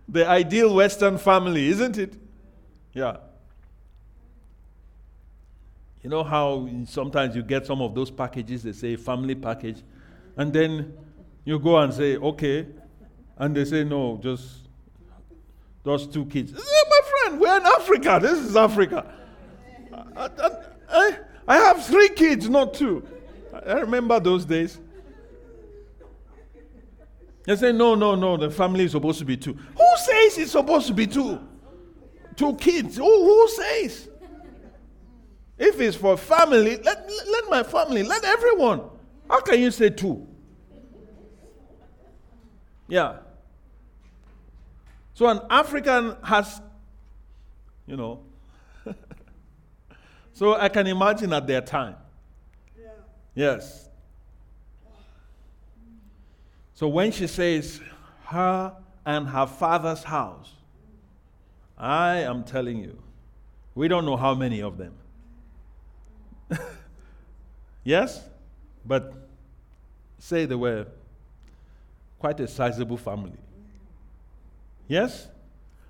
the 0.08 0.26
ideal 0.26 0.74
Western 0.74 1.18
family, 1.18 1.68
isn't 1.68 1.98
it? 1.98 2.16
Yeah. 2.94 3.18
You 6.02 6.08
know 6.08 6.24
how 6.24 6.68
sometimes 6.86 7.36
you 7.36 7.42
get 7.42 7.66
some 7.66 7.82
of 7.82 7.94
those 7.94 8.10
packages, 8.10 8.62
they 8.62 8.72
say 8.72 8.96
family 8.96 9.34
package, 9.34 9.82
and 10.36 10.52
then 10.52 10.94
you 11.44 11.58
go 11.58 11.76
and 11.78 11.92
say, 11.92 12.16
okay, 12.16 12.66
and 13.36 13.54
they 13.54 13.64
say, 13.64 13.84
no, 13.84 14.18
just 14.22 14.68
those 15.82 16.06
two 16.06 16.24
kids. 16.26 16.52
Eh, 16.52 16.58
my 16.58 17.00
friend, 17.08 17.40
we're 17.40 17.56
in 17.56 17.66
Africa. 17.66 18.18
This 18.20 18.38
is 18.38 18.56
Africa. 18.56 19.12
I, 20.16 20.28
I, 20.88 21.18
I 21.48 21.56
have 21.56 21.84
three 21.84 22.10
kids, 22.10 22.48
not 22.48 22.74
two. 22.74 23.06
I 23.66 23.80
remember 23.80 24.20
those 24.20 24.44
days. 24.44 24.78
They 27.44 27.56
say, 27.56 27.72
no, 27.72 27.94
no, 27.94 28.14
no, 28.14 28.36
the 28.36 28.50
family 28.50 28.84
is 28.84 28.92
supposed 28.92 29.18
to 29.18 29.24
be 29.24 29.36
two. 29.36 29.54
Who 29.54 29.96
says 29.96 30.38
it's 30.38 30.52
supposed 30.52 30.86
to 30.88 30.94
be 30.94 31.06
two? 31.06 31.40
Two 32.36 32.54
kids. 32.56 32.96
Who, 32.96 33.04
who 33.04 33.48
says? 33.48 34.09
If 35.60 35.78
it's 35.78 35.94
for 35.94 36.16
family, 36.16 36.78
let, 36.78 37.06
let 37.28 37.50
my 37.50 37.62
family, 37.62 38.02
let 38.02 38.24
everyone. 38.24 38.80
How 39.28 39.42
can 39.42 39.60
you 39.60 39.70
say 39.70 39.90
two? 39.90 40.26
Yeah. 42.88 43.18
So 45.12 45.28
an 45.28 45.42
African 45.50 46.16
has, 46.24 46.62
you 47.86 47.94
know, 47.94 48.22
so 50.32 50.54
I 50.54 50.70
can 50.70 50.86
imagine 50.86 51.30
at 51.34 51.46
their 51.46 51.60
time. 51.60 51.96
Yeah. 52.80 52.88
Yes. 53.34 53.90
So 56.72 56.88
when 56.88 57.12
she 57.12 57.26
says 57.26 57.82
her 58.24 58.74
and 59.04 59.28
her 59.28 59.46
father's 59.46 60.04
house, 60.04 60.54
I 61.76 62.20
am 62.20 62.44
telling 62.44 62.78
you, 62.78 62.98
we 63.74 63.88
don't 63.88 64.06
know 64.06 64.16
how 64.16 64.34
many 64.34 64.62
of 64.62 64.78
them. 64.78 64.94
Yes? 67.84 68.22
But 68.84 69.12
say 70.18 70.46
they 70.46 70.54
were 70.54 70.86
quite 72.18 72.38
a 72.40 72.48
sizable 72.48 72.96
family. 72.96 73.38
Yes? 74.88 75.28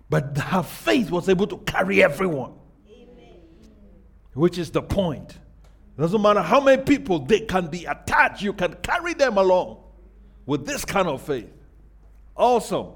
But 0.09 0.37
her 0.38 0.62
faith 0.62 1.11
was 1.11 1.29
able 1.29 1.46
to 1.48 1.59
carry 1.59 2.03
everyone. 2.03 2.53
Amen. 2.90 3.37
Which 4.35 4.59
is 4.59 4.70
the 4.70 4.83
point. 4.83 5.31
It 5.31 6.00
Doesn't 6.00 6.20
matter 6.20 6.42
how 6.42 6.61
many 6.61 6.83
people 6.83 7.20
they 7.20 7.40
can 7.40 7.68
be 7.68 7.85
attached, 7.85 8.42
you 8.42 8.53
can 8.53 8.74
carry 8.83 9.14
them 9.14 9.38
along 9.38 9.79
with 10.46 10.66
this 10.66 10.85
kind 10.85 11.09
of 11.09 11.22
faith. 11.22 11.50
Awesome. 12.37 12.88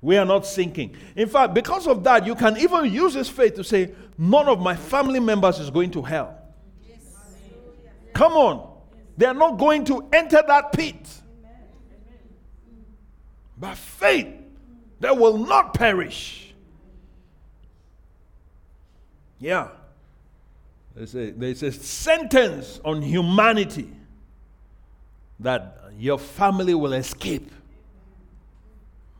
We 0.00 0.16
are 0.16 0.24
not 0.24 0.46
sinking. 0.46 0.96
In 1.16 1.28
fact, 1.28 1.54
because 1.54 1.86
of 1.86 2.04
that, 2.04 2.26
you 2.26 2.34
can 2.34 2.56
even 2.58 2.92
use 2.92 3.14
this 3.14 3.28
faith 3.28 3.54
to 3.54 3.64
say, 3.64 3.92
None 4.18 4.48
of 4.48 4.60
my 4.60 4.74
family 4.74 5.20
members 5.20 5.58
is 5.58 5.68
going 5.68 5.90
to 5.92 6.02
hell. 6.02 6.38
Come 8.16 8.32
on. 8.32 8.72
They 9.18 9.26
are 9.26 9.34
not 9.34 9.58
going 9.58 9.84
to 9.84 10.08
enter 10.10 10.42
that 10.46 10.72
pit. 10.72 11.06
By 13.58 13.74
faith, 13.74 14.28
they 14.98 15.10
will 15.10 15.36
not 15.36 15.74
perish. 15.74 16.54
Yeah. 19.38 19.68
There's 20.94 21.14
a, 21.14 21.30
there's 21.32 21.62
a 21.62 21.70
sentence 21.70 22.80
on 22.86 23.02
humanity 23.02 23.90
that 25.40 25.78
your 25.98 26.18
family 26.18 26.74
will 26.74 26.94
escape 26.94 27.52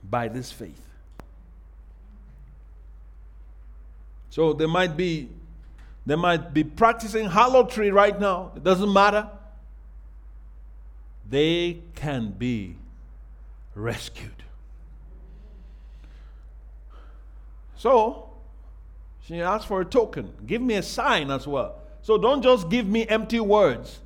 by 0.03 0.29
this 0.29 0.51
faith. 0.51 0.81
So 4.31 4.55
there 4.55 4.69
might 4.69 4.97
be 4.97 5.29
they 6.07 6.14
might 6.14 6.55
be 6.55 6.64
practicing 6.64 7.27
harlotry 7.27 7.90
right 7.90 8.19
now. 8.19 8.53
It 8.57 8.62
doesn't 8.62 8.92
matter. 8.92 9.29
They 11.29 11.83
can 11.97 12.31
be 12.31 12.77
rescued. 13.75 14.31
So 17.77 18.31
she 19.27 19.40
asked 19.40 19.66
for 19.66 19.81
a 19.81 19.85
token. 19.85 20.33
Give 20.47 20.62
me 20.62 20.77
a 20.77 20.83
sign 20.83 21.31
as 21.31 21.47
well. 21.47 21.81
So 22.03 22.16
don't 22.16 22.40
just 22.40 22.71
give 22.71 22.87
me 22.87 23.07
empty 23.09 23.40
words 23.40 24.01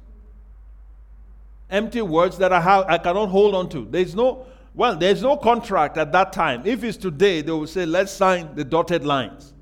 empty 1.70 2.02
words 2.02 2.38
that 2.38 2.52
I 2.52 2.60
have 2.60 2.84
I 2.88 2.98
cannot 2.98 3.28
hold 3.28 3.54
on 3.54 3.68
to. 3.70 3.86
There's 3.88 4.14
no 4.14 4.46
well, 4.74 4.96
there's 4.96 5.22
no 5.22 5.36
contract 5.36 5.98
at 5.98 6.12
that 6.12 6.32
time. 6.32 6.62
If 6.64 6.84
it's 6.84 6.96
today, 6.96 7.42
they 7.42 7.50
will 7.50 7.66
say, 7.66 7.84
let's 7.84 8.12
sign 8.12 8.54
the 8.54 8.62
dotted 8.62 9.04
lines. 9.04 9.52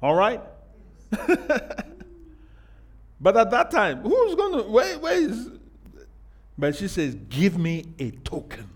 All 0.00 0.14
right? 0.14 0.40
but 3.20 3.36
at 3.36 3.50
that 3.50 3.70
time, 3.70 4.02
who's 4.02 4.34
going 4.34 4.64
to, 4.64 4.70
where, 4.70 4.98
where 4.98 5.16
is, 5.16 5.50
but 6.56 6.76
she 6.76 6.88
says, 6.88 7.14
give 7.28 7.58
me 7.58 7.84
a 7.98 8.10
token. 8.10 8.70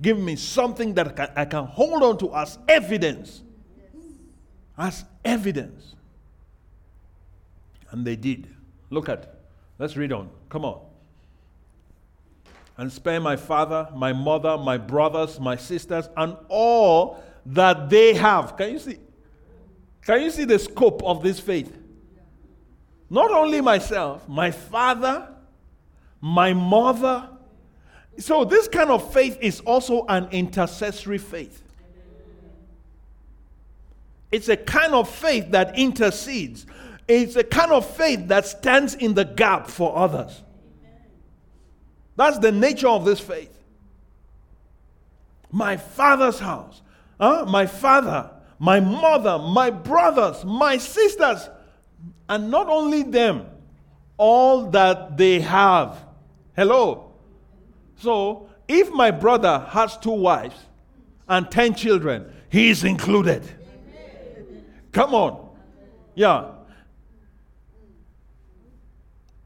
Give 0.00 0.18
me 0.18 0.36
something 0.36 0.94
that 0.94 1.08
I 1.08 1.12
can, 1.12 1.28
I 1.36 1.44
can 1.44 1.64
hold 1.64 2.02
on 2.02 2.18
to 2.18 2.34
as 2.34 2.58
evidence. 2.68 3.42
As 4.78 5.04
evidence. 5.24 5.94
And 7.90 8.06
they 8.06 8.16
did. 8.16 8.48
Look 8.88 9.08
at, 9.08 9.34
let's 9.78 9.96
read 9.96 10.12
on. 10.12 10.30
Come 10.48 10.64
on 10.64 10.80
and 12.80 12.90
spare 12.90 13.20
my 13.20 13.36
father, 13.36 13.86
my 13.94 14.10
mother, 14.10 14.56
my 14.56 14.78
brothers, 14.78 15.38
my 15.38 15.54
sisters, 15.54 16.08
and 16.16 16.34
all 16.48 17.22
that 17.44 17.90
they 17.90 18.14
have. 18.14 18.56
Can 18.56 18.72
you 18.72 18.78
see? 18.78 18.96
Can 20.04 20.22
you 20.22 20.30
see 20.30 20.44
the 20.44 20.58
scope 20.58 21.02
of 21.04 21.22
this 21.22 21.38
faith? 21.38 21.76
Not 23.08 23.30
only 23.32 23.60
myself, 23.60 24.28
my 24.28 24.50
father, 24.50 25.28
my 26.20 26.52
mother. 26.52 27.28
So, 28.18 28.44
this 28.44 28.68
kind 28.68 28.90
of 28.90 29.12
faith 29.12 29.38
is 29.40 29.60
also 29.60 30.06
an 30.06 30.28
intercessory 30.30 31.18
faith. 31.18 31.62
It's 34.30 34.48
a 34.48 34.56
kind 34.56 34.94
of 34.94 35.08
faith 35.08 35.50
that 35.50 35.76
intercedes. 35.78 36.66
it's 37.08 37.34
a 37.34 37.42
kind 37.42 37.72
of 37.72 37.84
faith 37.84 38.28
that 38.28 38.46
stands 38.46 38.94
in 38.94 39.14
the 39.14 39.24
gap 39.24 39.66
for 39.66 39.96
others. 39.96 40.42
That's 42.14 42.38
the 42.38 42.52
nature 42.52 42.88
of 42.88 43.04
this 43.04 43.18
faith. 43.18 43.56
My 45.50 45.76
father's 45.76 46.38
house, 46.38 46.80
huh? 47.18 47.46
my 47.48 47.66
father, 47.66 48.30
my 48.60 48.78
mother, 48.78 49.38
my 49.38 49.70
brothers, 49.70 50.44
my 50.44 50.76
sisters, 50.76 51.48
and 52.28 52.50
not 52.50 52.68
only 52.68 53.02
them, 53.02 53.46
all 54.18 54.70
that 54.70 55.16
they 55.16 55.40
have. 55.40 55.96
Hello. 56.54 57.10
So, 57.96 58.50
if 58.68 58.92
my 58.92 59.10
brother 59.10 59.66
has 59.70 59.96
two 59.96 60.10
wives 60.10 60.56
and 61.26 61.50
10 61.50 61.74
children, 61.74 62.30
he 62.50 62.68
is 62.68 62.84
included. 62.84 63.42
Come 64.92 65.14
on. 65.14 65.56
Yeah. 66.14 66.50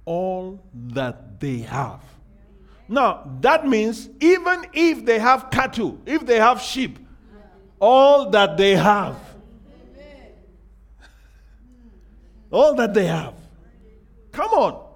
All 0.05 0.61
that 0.75 1.39
they 1.39 1.59
have. 1.59 2.01
Now, 2.89 3.31
that 3.43 3.67
means 3.67 4.09
even 4.21 4.67
if 4.73 5.05
they 5.05 5.21
have 5.21 5.51
cattle, 5.51 6.01
if 6.05 6.27
they 6.27 6.41
have 6.41 6.61
sheep, 6.61 6.99
all 7.85 8.31
that 8.31 8.57
they 8.57 8.75
have. 8.77 9.15
All 12.51 12.75
that 12.77 12.95
they 12.95 13.05
have. 13.05 13.35
Come 14.33 14.51
on. 14.53 14.87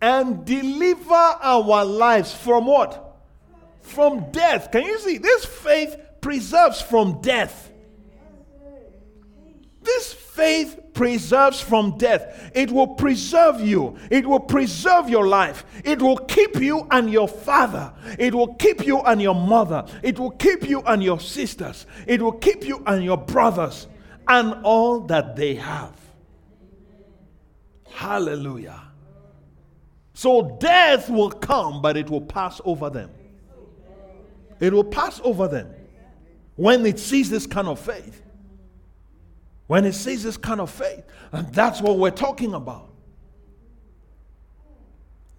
And 0.00 0.44
deliver 0.44 1.14
our 1.14 1.84
lives 1.84 2.34
from 2.34 2.66
what? 2.66 3.16
From 3.82 4.32
death. 4.32 4.72
Can 4.72 4.82
you 4.82 4.98
see? 4.98 5.18
This 5.18 5.44
faith 5.44 5.96
preserves 6.20 6.80
from 6.80 7.20
death. 7.20 7.70
This 9.82 10.12
faith 10.12 10.80
preserves 10.98 11.60
from 11.60 11.96
death. 11.96 12.50
It 12.56 12.72
will 12.72 12.88
preserve 12.88 13.60
you. 13.60 13.96
It 14.10 14.26
will 14.26 14.40
preserve 14.40 15.08
your 15.08 15.28
life. 15.28 15.64
It 15.84 16.02
will 16.02 16.16
keep 16.16 16.56
you 16.56 16.88
and 16.90 17.08
your 17.08 17.28
father. 17.28 17.92
It 18.18 18.34
will 18.34 18.54
keep 18.54 18.84
you 18.84 18.98
and 19.02 19.22
your 19.22 19.36
mother. 19.36 19.86
It 20.02 20.18
will 20.18 20.32
keep 20.32 20.68
you 20.68 20.82
and 20.82 21.00
your 21.00 21.20
sisters. 21.20 21.86
It 22.08 22.20
will 22.20 22.32
keep 22.32 22.64
you 22.64 22.82
and 22.84 23.04
your 23.04 23.16
brothers 23.16 23.86
and 24.26 24.54
all 24.64 24.98
that 25.02 25.36
they 25.36 25.54
have. 25.54 25.94
Hallelujah. 27.92 28.82
So 30.14 30.58
death 30.58 31.08
will 31.08 31.30
come, 31.30 31.80
but 31.80 31.96
it 31.96 32.10
will 32.10 32.22
pass 32.22 32.60
over 32.64 32.90
them. 32.90 33.10
It 34.58 34.72
will 34.72 34.82
pass 34.82 35.20
over 35.22 35.46
them 35.46 35.72
when 36.56 36.84
it 36.84 36.98
sees 36.98 37.30
this 37.30 37.46
kind 37.46 37.68
of 37.68 37.78
faith. 37.78 38.20
When 39.68 39.84
it 39.84 39.92
sees 39.92 40.24
this 40.24 40.36
kind 40.36 40.60
of 40.60 40.70
faith. 40.70 41.04
And 41.30 41.52
that's 41.54 41.80
what 41.80 41.98
we're 41.98 42.10
talking 42.10 42.54
about. 42.54 42.90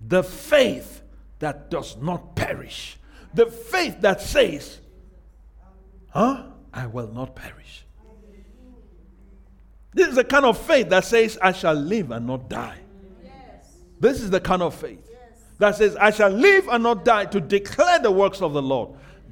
The 0.07 0.23
faith 0.23 1.01
that 1.39 1.69
does 1.69 1.97
not 1.97 2.35
perish. 2.35 2.97
The 3.33 3.47
faith 3.47 3.99
that 4.01 4.21
says, 4.21 4.79
Huh? 6.09 6.45
I 6.73 6.85
will 6.87 7.07
not 7.07 7.35
perish. 7.35 7.85
This 9.93 10.09
is 10.09 10.15
the 10.15 10.23
kind 10.23 10.45
of 10.45 10.57
faith 10.57 10.89
that 10.89 11.05
says, 11.05 11.37
I 11.41 11.51
shall 11.51 11.73
live 11.73 12.11
and 12.11 12.27
not 12.27 12.47
die. 12.49 12.77
Yes. 13.23 13.33
This 13.99 14.21
is 14.21 14.29
the 14.29 14.39
kind 14.39 14.61
of 14.61 14.75
faith 14.75 15.01
yes. 15.09 15.19
that 15.57 15.75
says, 15.75 15.95
I 15.95 16.11
shall 16.11 16.29
live 16.29 16.67
and 16.67 16.83
not 16.83 17.03
die 17.03 17.25
to 17.25 17.41
declare 17.41 17.99
the 17.99 18.11
works 18.11 18.41
of 18.41 18.53
the 18.53 18.61
Lord. 18.61 18.91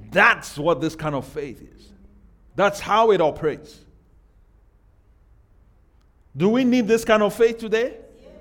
That's 0.09 0.57
what 0.57 0.81
this 0.81 0.95
kind 0.95 1.13
of 1.13 1.27
faith 1.27 1.61
is. 1.61 1.89
That's 2.55 2.79
how 2.79 3.11
it 3.11 3.21
operates. 3.21 3.85
Do 6.37 6.49
we 6.49 6.63
need 6.63 6.87
this 6.87 7.03
kind 7.03 7.23
of 7.23 7.33
faith 7.33 7.57
today? 7.57 7.97
Yes. 8.21 8.31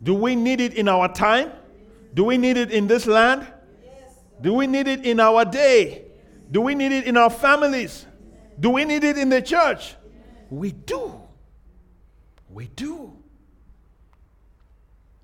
Do 0.00 0.14
we 0.14 0.36
need 0.36 0.60
it 0.60 0.74
in 0.74 0.88
our 0.88 1.12
time? 1.12 1.50
Do 2.14 2.24
we 2.24 2.38
need 2.38 2.56
it 2.56 2.70
in 2.70 2.86
this 2.86 3.06
land? 3.06 3.44
Yes. 3.84 4.14
Do 4.40 4.54
we 4.54 4.68
need 4.68 4.86
it 4.86 5.04
in 5.04 5.18
our 5.18 5.44
day? 5.44 6.04
Do 6.48 6.60
we 6.60 6.76
need 6.76 6.92
it 6.92 7.06
in 7.06 7.16
our 7.16 7.30
families? 7.30 8.06
Do 8.58 8.70
we 8.70 8.84
need 8.84 9.02
it 9.02 9.18
in 9.18 9.28
the 9.28 9.42
church? 9.42 9.96
We 10.48 10.70
do. 10.70 11.20
We 12.48 12.68
do. 12.68 13.16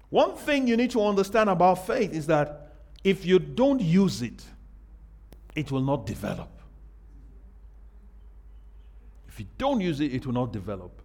One 0.09 0.37
thing 0.37 0.67
you 0.67 0.77
need 0.77 0.91
to 0.93 1.05
understand 1.05 1.51
about 1.51 1.87
faith 1.87 2.13
is 2.13 2.27
that 2.27 2.73
if 3.05 3.25
you 3.25 3.39
don't 3.39 3.81
use 3.81 4.23
it, 4.23 4.45
it 5.55 5.71
will 5.71 5.83
not 5.83 6.07
develop. 6.07 6.49
If 9.29 9.41
you 9.41 9.47
don't 9.59 9.81
use 9.81 10.01
it, 10.01 10.13
it 10.13 10.27
will 10.27 10.33
not 10.33 10.53
develop. 10.53 11.03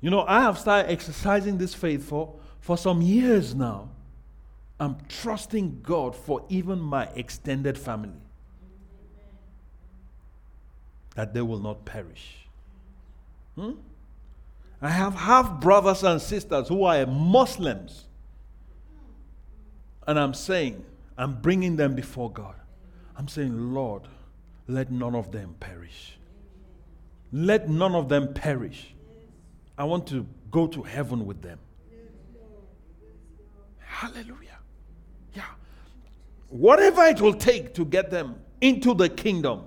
You 0.00 0.10
know, 0.10 0.24
I 0.26 0.40
have 0.42 0.58
started 0.58 0.90
exercising 0.90 1.58
this 1.58 1.74
faith 1.74 2.04
for, 2.04 2.34
for 2.60 2.76
some 2.78 3.02
years 3.02 3.54
now. 3.54 3.90
I'm 4.78 4.96
trusting 5.08 5.80
God 5.82 6.16
for 6.16 6.44
even 6.48 6.80
my 6.80 7.04
extended 7.14 7.76
family 7.76 8.20
that 11.14 11.34
they 11.34 11.42
will 11.42 11.58
not 11.58 11.84
perish. 11.84 12.46
Hmm? 13.56 13.72
I 14.80 14.88
have 14.88 15.14
half 15.14 15.60
brothers 15.60 16.02
and 16.02 16.20
sisters 16.22 16.68
who 16.68 16.84
are 16.84 17.04
Muslims. 17.04 18.06
And 20.06 20.18
I'm 20.18 20.32
saying, 20.32 20.82
I'm 21.18 21.42
bringing 21.42 21.76
them 21.76 21.94
before 21.94 22.30
God. 22.30 22.54
I'm 23.16 23.28
saying, 23.28 23.74
Lord, 23.74 24.04
let 24.66 24.90
none 24.90 25.14
of 25.14 25.30
them 25.30 25.56
perish. 25.60 26.16
Let 27.32 27.68
none 27.68 27.94
of 27.94 28.08
them 28.08 28.32
perish. 28.32 28.94
I 29.80 29.84
want 29.84 30.06
to 30.08 30.26
go 30.50 30.66
to 30.66 30.82
heaven 30.82 31.24
with 31.24 31.40
them. 31.40 31.58
Hallelujah. 33.78 34.58
Yeah. 35.32 35.44
Whatever 36.50 37.04
it 37.04 37.18
will 37.22 37.32
take 37.32 37.72
to 37.76 37.86
get 37.86 38.10
them 38.10 38.34
into 38.60 38.92
the 38.92 39.08
kingdom, 39.08 39.62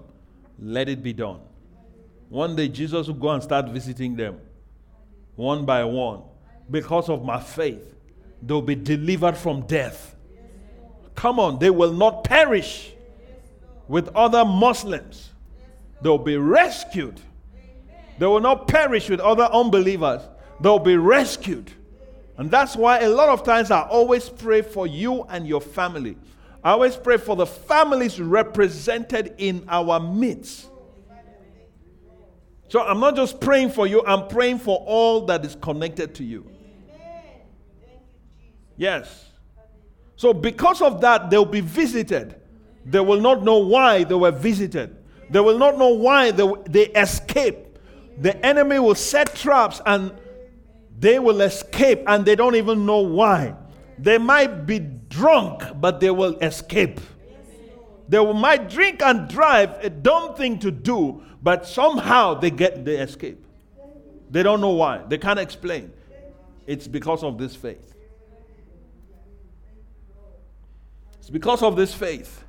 let 0.59 0.87
it 0.87 1.01
be 1.01 1.13
done. 1.13 1.39
One 2.29 2.55
day 2.55 2.67
Jesus 2.67 3.07
will 3.07 3.15
go 3.15 3.29
and 3.29 3.41
start 3.41 3.69
visiting 3.69 4.15
them 4.15 4.39
one 5.35 5.65
by 5.65 5.83
one. 5.83 6.21
Because 6.69 7.09
of 7.09 7.25
my 7.25 7.39
faith, 7.39 7.95
they'll 8.43 8.61
be 8.61 8.75
delivered 8.75 9.35
from 9.35 9.61
death. 9.65 10.15
Come 11.15 11.39
on, 11.39 11.57
they 11.57 11.71
will 11.71 11.91
not 11.91 12.23
perish 12.23 12.93
with 13.87 14.09
other 14.09 14.45
Muslims. 14.45 15.31
They'll 16.03 16.19
be 16.19 16.37
rescued. 16.37 17.19
They 18.17 18.25
will 18.25 18.41
not 18.41 18.67
perish 18.67 19.09
with 19.09 19.19
other 19.19 19.43
unbelievers. 19.43 20.21
They'll 20.61 20.79
be 20.79 20.97
rescued. 20.97 21.71
And 22.37 22.49
that's 22.49 22.75
why 22.75 22.99
a 22.99 23.09
lot 23.09 23.29
of 23.29 23.43
times 23.43 23.71
I 23.71 23.81
always 23.81 24.29
pray 24.29 24.61
for 24.61 24.87
you 24.87 25.23
and 25.23 25.47
your 25.47 25.61
family. 25.61 26.17
I 26.63 26.71
always 26.71 26.95
pray 26.95 27.17
for 27.17 27.35
the 27.35 27.45
families 27.45 28.19
represented 28.19 29.35
in 29.37 29.65
our 29.67 29.99
midst. 29.99 30.69
So 32.69 32.81
I'm 32.81 32.99
not 32.99 33.15
just 33.15 33.39
praying 33.39 33.69
for 33.69 33.85
you, 33.85 34.03
I'm 34.05 34.27
praying 34.27 34.59
for 34.59 34.83
all 34.87 35.25
that 35.27 35.45
is 35.45 35.55
connected 35.55 36.15
to 36.15 36.23
you. 36.23 36.49
Yes. 38.77 39.29
So 40.15 40.33
because 40.33 40.81
of 40.81 41.01
that, 41.01 41.29
they'll 41.29 41.45
be 41.45 41.61
visited. 41.61 42.39
They 42.85 42.99
will 42.99 43.21
not 43.21 43.43
know 43.43 43.59
why 43.59 44.03
they 44.03 44.15
were 44.15 44.31
visited. 44.31 44.97
They 45.29 45.39
will 45.39 45.57
not 45.57 45.77
know 45.77 45.89
why 45.89 46.31
they, 46.31 46.51
they 46.67 46.85
escaped. 46.87 47.72
The 48.17 48.45
enemy 48.45 48.79
will 48.79 48.95
set 48.95 49.35
traps 49.35 49.81
and 49.85 50.13
they 50.99 51.19
will 51.19 51.41
escape 51.41 52.03
and 52.07 52.25
they 52.25 52.35
don't 52.35 52.55
even 52.55 52.85
know 52.85 52.99
why. 52.99 53.55
They 53.97 54.17
might 54.17 54.65
be 54.65 54.79
drunk, 54.79 55.63
but 55.79 55.99
they 55.99 56.11
will 56.11 56.37
escape. 56.39 56.99
They 58.07 58.33
might 58.33 58.69
drink 58.69 59.01
and 59.01 59.27
drive, 59.27 59.83
a 59.83 59.89
dumb 59.89 60.35
thing 60.35 60.59
to 60.59 60.71
do, 60.71 61.23
but 61.41 61.65
somehow 61.65 62.35
they 62.35 62.51
get 62.51 62.85
they 62.85 62.97
escape. 62.97 63.45
They 64.29 64.43
don't 64.43 64.61
know 64.61 64.71
why. 64.71 65.01
They 65.07 65.17
can't 65.17 65.39
explain. 65.39 65.91
It's 66.65 66.87
because 66.87 67.23
of 67.23 67.37
this 67.37 67.55
faith. 67.55 67.93
It's 71.19 71.29
because 71.29 71.61
of 71.61 71.75
this 71.75 71.93
faith. 71.93 72.43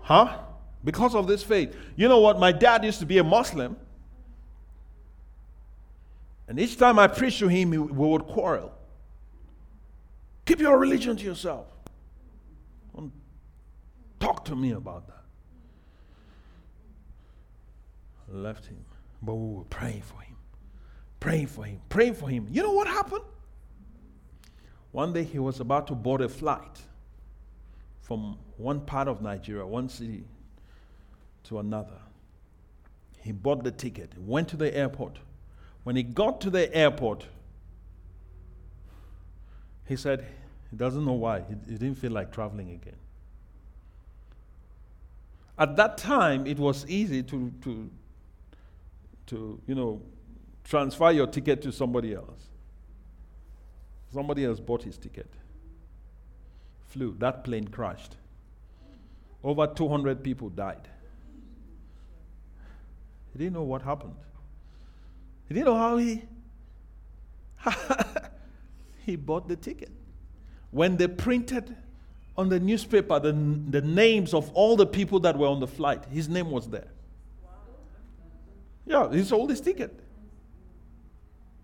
Huh? 0.00 0.38
Because 0.84 1.14
of 1.14 1.26
this 1.26 1.42
faith. 1.42 1.76
You 1.94 2.08
know 2.08 2.18
what? 2.18 2.40
My 2.40 2.50
dad 2.50 2.84
used 2.84 2.98
to 3.00 3.06
be 3.06 3.18
a 3.18 3.24
Muslim. 3.24 3.76
And 6.52 6.60
each 6.60 6.76
time 6.76 6.98
I 6.98 7.06
preached 7.06 7.38
to 7.38 7.48
him, 7.48 7.70
we 7.70 7.78
would 7.78 8.26
quarrel. 8.26 8.74
Keep 10.44 10.60
your 10.60 10.76
religion 10.76 11.16
to 11.16 11.24
yourself. 11.24 11.64
Don't 12.94 13.10
talk 14.20 14.44
to 14.44 14.54
me 14.54 14.72
about 14.72 15.06
that 15.06 15.22
left 18.28 18.66
him. 18.66 18.84
But 19.22 19.36
we 19.36 19.56
were 19.56 19.64
praying 19.64 20.02
for 20.02 20.20
him, 20.20 20.36
praying 21.20 21.46
for 21.46 21.64
him, 21.64 21.80
praying 21.88 22.16
for 22.16 22.28
him. 22.28 22.46
You 22.50 22.62
know 22.62 22.72
what 22.72 22.86
happened? 22.86 23.24
One 24.90 25.14
day 25.14 25.24
he 25.24 25.38
was 25.38 25.58
about 25.58 25.86
to 25.86 25.94
board 25.94 26.20
a 26.20 26.28
flight 26.28 26.82
from 28.02 28.36
one 28.58 28.82
part 28.82 29.08
of 29.08 29.22
Nigeria, 29.22 29.66
one 29.66 29.88
city 29.88 30.24
to 31.44 31.60
another. 31.60 31.98
He 33.22 33.32
bought 33.32 33.64
the 33.64 33.70
ticket, 33.70 34.12
went 34.18 34.48
to 34.48 34.58
the 34.58 34.76
airport. 34.76 35.18
When 35.84 35.96
he 35.96 36.02
got 36.02 36.40
to 36.42 36.50
the 36.50 36.72
airport, 36.74 37.26
he 39.86 39.96
said 39.96 40.26
he 40.70 40.76
doesn't 40.76 41.04
know 41.04 41.12
why. 41.12 41.40
He, 41.40 41.72
he 41.72 41.78
didn't 41.78 41.96
feel 41.96 42.12
like 42.12 42.32
traveling 42.32 42.70
again. 42.70 42.96
At 45.58 45.76
that 45.76 45.98
time, 45.98 46.46
it 46.46 46.58
was 46.58 46.86
easy 46.88 47.22
to, 47.24 47.52
to, 47.62 47.90
to 49.26 49.60
you 49.66 49.74
know, 49.74 50.02
transfer 50.64 51.10
your 51.10 51.26
ticket 51.26 51.62
to 51.62 51.72
somebody 51.72 52.14
else. 52.14 52.48
Somebody 54.12 54.44
else 54.44 54.60
bought 54.60 54.82
his 54.82 54.98
ticket. 54.98 55.30
Flew. 56.86 57.16
That 57.18 57.44
plane 57.44 57.68
crashed. 57.68 58.16
Over 59.42 59.66
200 59.66 60.22
people 60.22 60.48
died. 60.48 60.88
He 63.32 63.38
didn't 63.38 63.54
know 63.54 63.62
what 63.62 63.82
happened. 63.82 64.14
He 65.52 65.56
didn't 65.56 65.66
know 65.66 65.76
how 65.76 65.98
he 65.98 66.22
he 69.04 69.16
bought 69.16 69.48
the 69.48 69.56
ticket. 69.56 69.90
When 70.70 70.96
they 70.96 71.06
printed 71.06 71.76
on 72.38 72.48
the 72.48 72.58
newspaper 72.58 73.20
the, 73.20 73.32
the 73.32 73.82
names 73.82 74.32
of 74.32 74.50
all 74.54 74.76
the 74.76 74.86
people 74.86 75.20
that 75.20 75.36
were 75.36 75.48
on 75.48 75.60
the 75.60 75.66
flight, 75.66 76.06
his 76.06 76.26
name 76.26 76.50
was 76.50 76.70
there. 76.70 76.88
Yeah, 78.86 79.12
he 79.12 79.22
sold 79.24 79.50
his 79.50 79.60
ticket. 79.60 80.00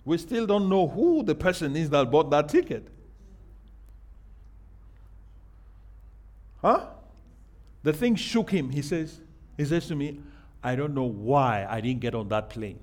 We 0.04 0.18
still 0.18 0.46
don't 0.46 0.68
know 0.68 0.86
who 0.86 1.22
the 1.22 1.34
person 1.34 1.74
is 1.74 1.88
that 1.88 2.10
bought 2.10 2.28
that 2.28 2.50
ticket. 2.50 2.88
Huh? 6.60 6.88
The 7.84 7.94
thing 7.94 8.16
shook 8.16 8.50
him. 8.50 8.68
He 8.68 8.82
says, 8.82 9.18
he 9.56 9.64
says 9.64 9.86
to 9.86 9.96
me, 9.96 10.20
I 10.62 10.76
don't 10.76 10.92
know 10.92 11.08
why 11.08 11.66
I 11.66 11.80
didn't 11.80 12.00
get 12.00 12.14
on 12.14 12.28
that 12.28 12.50
plane. 12.50 12.80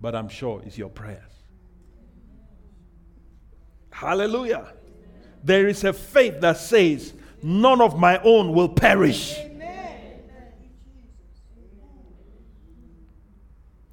But 0.00 0.14
I'm 0.14 0.28
sure 0.28 0.62
it's 0.64 0.78
your 0.78 0.88
prayers. 0.88 1.22
Hallelujah. 3.90 4.72
There 5.44 5.68
is 5.68 5.84
a 5.84 5.92
faith 5.92 6.40
that 6.40 6.56
says, 6.56 7.12
None 7.42 7.80
of 7.80 7.98
my 7.98 8.18
own 8.22 8.52
will 8.52 8.68
perish. 8.68 9.38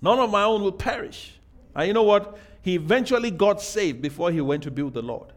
None 0.01 0.19
of 0.19 0.29
my 0.29 0.43
own 0.43 0.61
will 0.61 0.71
perish. 0.71 1.33
And 1.75 1.87
you 1.87 1.93
know 1.93 2.03
what? 2.03 2.37
He 2.61 2.75
eventually 2.75 3.31
got 3.31 3.61
saved 3.61 4.01
before 4.01 4.31
he 4.31 4.41
went 4.41 4.63
to 4.63 4.71
build 4.71 4.93
the 4.93 5.01
Lord. 5.01 5.31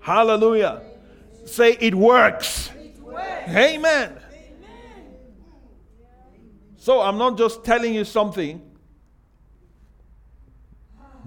Hallelujah. 0.00 0.82
Say, 1.44 1.76
it 1.80 1.94
works. 1.94 2.70
Amen. 3.48 4.18
So 6.76 7.00
I'm 7.00 7.16
not 7.16 7.38
just 7.38 7.64
telling 7.64 7.94
you 7.94 8.04
something 8.04 8.60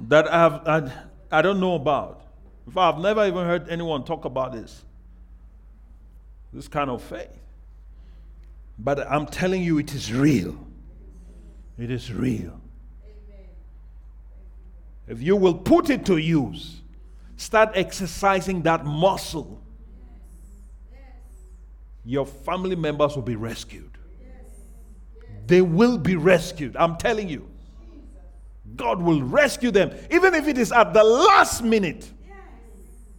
that 0.08 0.28
I, 0.32 0.38
have, 0.38 0.68
I, 0.68 0.92
I 1.32 1.42
don't 1.42 1.60
know 1.60 1.76
about. 1.76 2.22
In 2.66 2.74
fact, 2.74 2.96
I've 2.96 3.02
never 3.02 3.26
even 3.26 3.46
heard 3.46 3.70
anyone 3.70 4.04
talk 4.04 4.26
about 4.26 4.52
this. 4.52 4.84
This 6.54 6.68
kind 6.68 6.90
of 6.90 7.02
faith. 7.02 7.30
But 8.80 9.00
I'm 9.10 9.26
telling 9.26 9.64
you, 9.64 9.80
it 9.80 9.94
is 9.94 10.14
real. 10.14 10.58
It 11.78 11.92
is 11.92 12.12
real. 12.14 12.60
If 15.08 15.22
you 15.22 15.36
will 15.36 15.54
put 15.54 15.90
it 15.90 16.06
to 16.08 16.18
use, 16.18 16.82
start 17.38 17.72
exercising 17.74 18.62
that 18.64 18.86
muscle, 18.86 19.62
your 22.04 22.26
family 22.26 22.76
members 22.76 23.16
will 23.16 23.24
be 23.24 23.36
rescued. 23.36 23.98
They 25.46 25.62
will 25.62 25.98
be 25.98 26.16
rescued. 26.16 26.76
I'm 26.76 26.98
telling 26.98 27.30
you. 27.30 27.50
God 28.76 29.02
will 29.02 29.22
rescue 29.24 29.72
them. 29.72 29.92
Even 30.12 30.34
if 30.36 30.48
it 30.48 30.58
is 30.58 30.72
at 30.72 30.94
the 30.94 31.04
last 31.04 31.64
minute, 31.64 32.12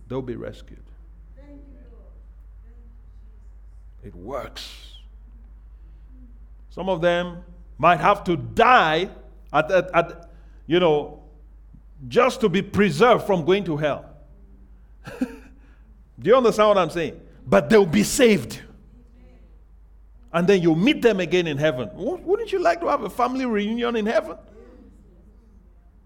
they'll 0.06 0.22
be 0.22 0.36
rescued. 0.36 0.82
It 4.04 4.14
works. 4.14 4.96
Some 6.70 6.88
of 6.88 7.00
them 7.00 7.44
might 7.76 8.00
have 8.00 8.24
to 8.24 8.36
die 8.36 9.08
at, 9.52 9.70
at, 9.70 9.90
at 9.94 10.30
you 10.66 10.78
know, 10.78 11.22
just 12.06 12.40
to 12.40 12.48
be 12.48 12.62
preserved 12.62 13.26
from 13.26 13.44
going 13.44 13.64
to 13.64 13.76
hell. 13.76 14.04
Do 15.18 15.28
you 16.22 16.36
understand 16.36 16.68
what 16.68 16.78
I'm 16.78 16.90
saying? 16.90 17.20
But 17.46 17.70
they'll 17.70 17.86
be 17.86 18.02
saved. 18.02 18.60
And 20.32 20.46
then 20.46 20.62
you'll 20.62 20.74
meet 20.74 21.00
them 21.02 21.20
again 21.20 21.46
in 21.46 21.56
heaven. 21.56 21.90
Wouldn't 21.94 22.52
you 22.52 22.60
like 22.60 22.80
to 22.80 22.86
have 22.86 23.02
a 23.02 23.10
family 23.10 23.46
reunion 23.46 23.96
in 23.96 24.06
heaven? 24.06 24.36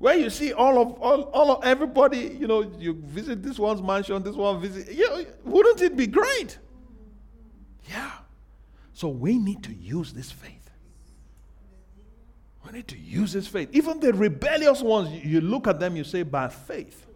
Where 0.03 0.17
you 0.17 0.31
see 0.31 0.53
all 0.53 0.83
of 0.83 0.95
all, 0.95 1.23
all 1.33 1.53
of 1.53 1.65
everybody, 1.65 2.37
you 2.41 2.49
know, 2.49 2.63
you 2.77 2.95
visit 3.05 3.41
this 3.41 3.57
one's 3.57 3.81
mansion, 3.81 4.21
this 4.25 4.35
one 4.35 4.61
visit. 4.61 4.99
Wouldn't 5.45 5.81
it 5.81 5.97
be 5.97 6.09
great? 6.09 6.59
Yeah. 7.89 8.11
So 8.95 9.07
we 9.07 9.39
need 9.39 9.63
to 9.63 9.73
use 9.73 10.13
this 10.13 10.33
faith. 10.33 10.71
We 12.67 12.73
need 12.73 12.89
to 12.89 12.99
use 12.99 13.33
this 13.33 13.47
faith. 13.47 13.69
Even 13.71 14.01
the 14.01 14.13
rebellious 14.13 14.83
ones, 14.83 15.25
you 15.25 15.41
look 15.41 15.69
at 15.69 15.79
them, 15.79 15.95
you 15.95 16.03
say, 16.03 16.25
by 16.25 16.49
faith, 16.49 17.07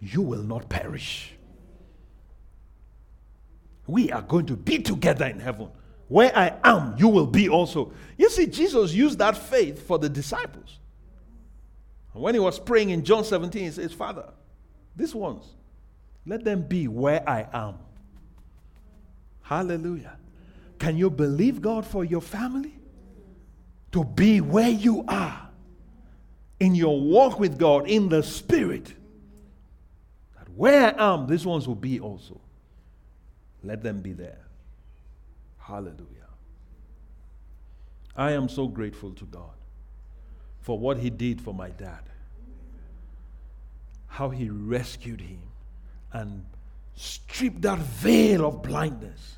you 0.00 0.22
will 0.22 0.42
not 0.42 0.70
perish. 0.70 1.34
We 3.86 4.10
are 4.10 4.22
going 4.22 4.46
to 4.46 4.56
be 4.56 4.78
together 4.78 5.26
in 5.26 5.38
heaven. 5.38 5.68
Where 6.08 6.34
I 6.34 6.56
am, 6.64 6.94
you 6.96 7.08
will 7.08 7.26
be 7.26 7.50
also. 7.50 7.92
You 8.16 8.30
see, 8.30 8.46
Jesus 8.46 8.94
used 8.94 9.18
that 9.18 9.36
faith 9.36 9.86
for 9.86 9.98
the 9.98 10.08
disciples. 10.08 10.78
And 12.14 12.22
when 12.22 12.34
he 12.34 12.40
was 12.40 12.58
praying 12.58 12.90
in 12.90 13.04
John 13.04 13.24
17, 13.24 13.62
he 13.64 13.70
says, 13.70 13.92
Father, 13.92 14.32
these 14.96 15.14
ones, 15.14 15.44
let 16.24 16.44
them 16.44 16.62
be 16.62 16.88
where 16.88 17.28
I 17.28 17.46
am. 17.52 17.74
Hallelujah. 19.42 20.16
Can 20.78 20.96
you 20.96 21.10
believe 21.10 21.60
God 21.60 21.84
for 21.84 22.04
your 22.04 22.22
family? 22.22 22.78
to 23.94 24.02
be 24.02 24.40
where 24.40 24.70
you 24.70 25.04
are 25.06 25.48
in 26.58 26.74
your 26.74 27.00
walk 27.00 27.38
with 27.38 27.56
God 27.56 27.88
in 27.88 28.08
the 28.08 28.24
Spirit. 28.24 28.92
That 30.36 30.48
where 30.48 31.00
I 31.00 31.14
am, 31.14 31.28
these 31.28 31.46
ones 31.46 31.68
will 31.68 31.76
be 31.76 32.00
also. 32.00 32.40
Let 33.62 33.84
them 33.84 34.00
be 34.00 34.12
there. 34.12 34.40
Hallelujah. 35.58 36.08
I 38.16 38.32
am 38.32 38.48
so 38.48 38.66
grateful 38.66 39.12
to 39.12 39.24
God 39.26 39.54
for 40.64 40.78
what 40.78 40.96
He 40.96 41.10
did 41.10 41.40
for 41.42 41.52
my 41.52 41.68
dad, 41.68 42.00
how 44.06 44.30
He 44.30 44.48
rescued 44.48 45.20
him 45.20 45.42
and 46.10 46.46
stripped 46.96 47.60
that 47.62 47.78
veil 47.78 48.46
of 48.46 48.62
blindness 48.62 49.36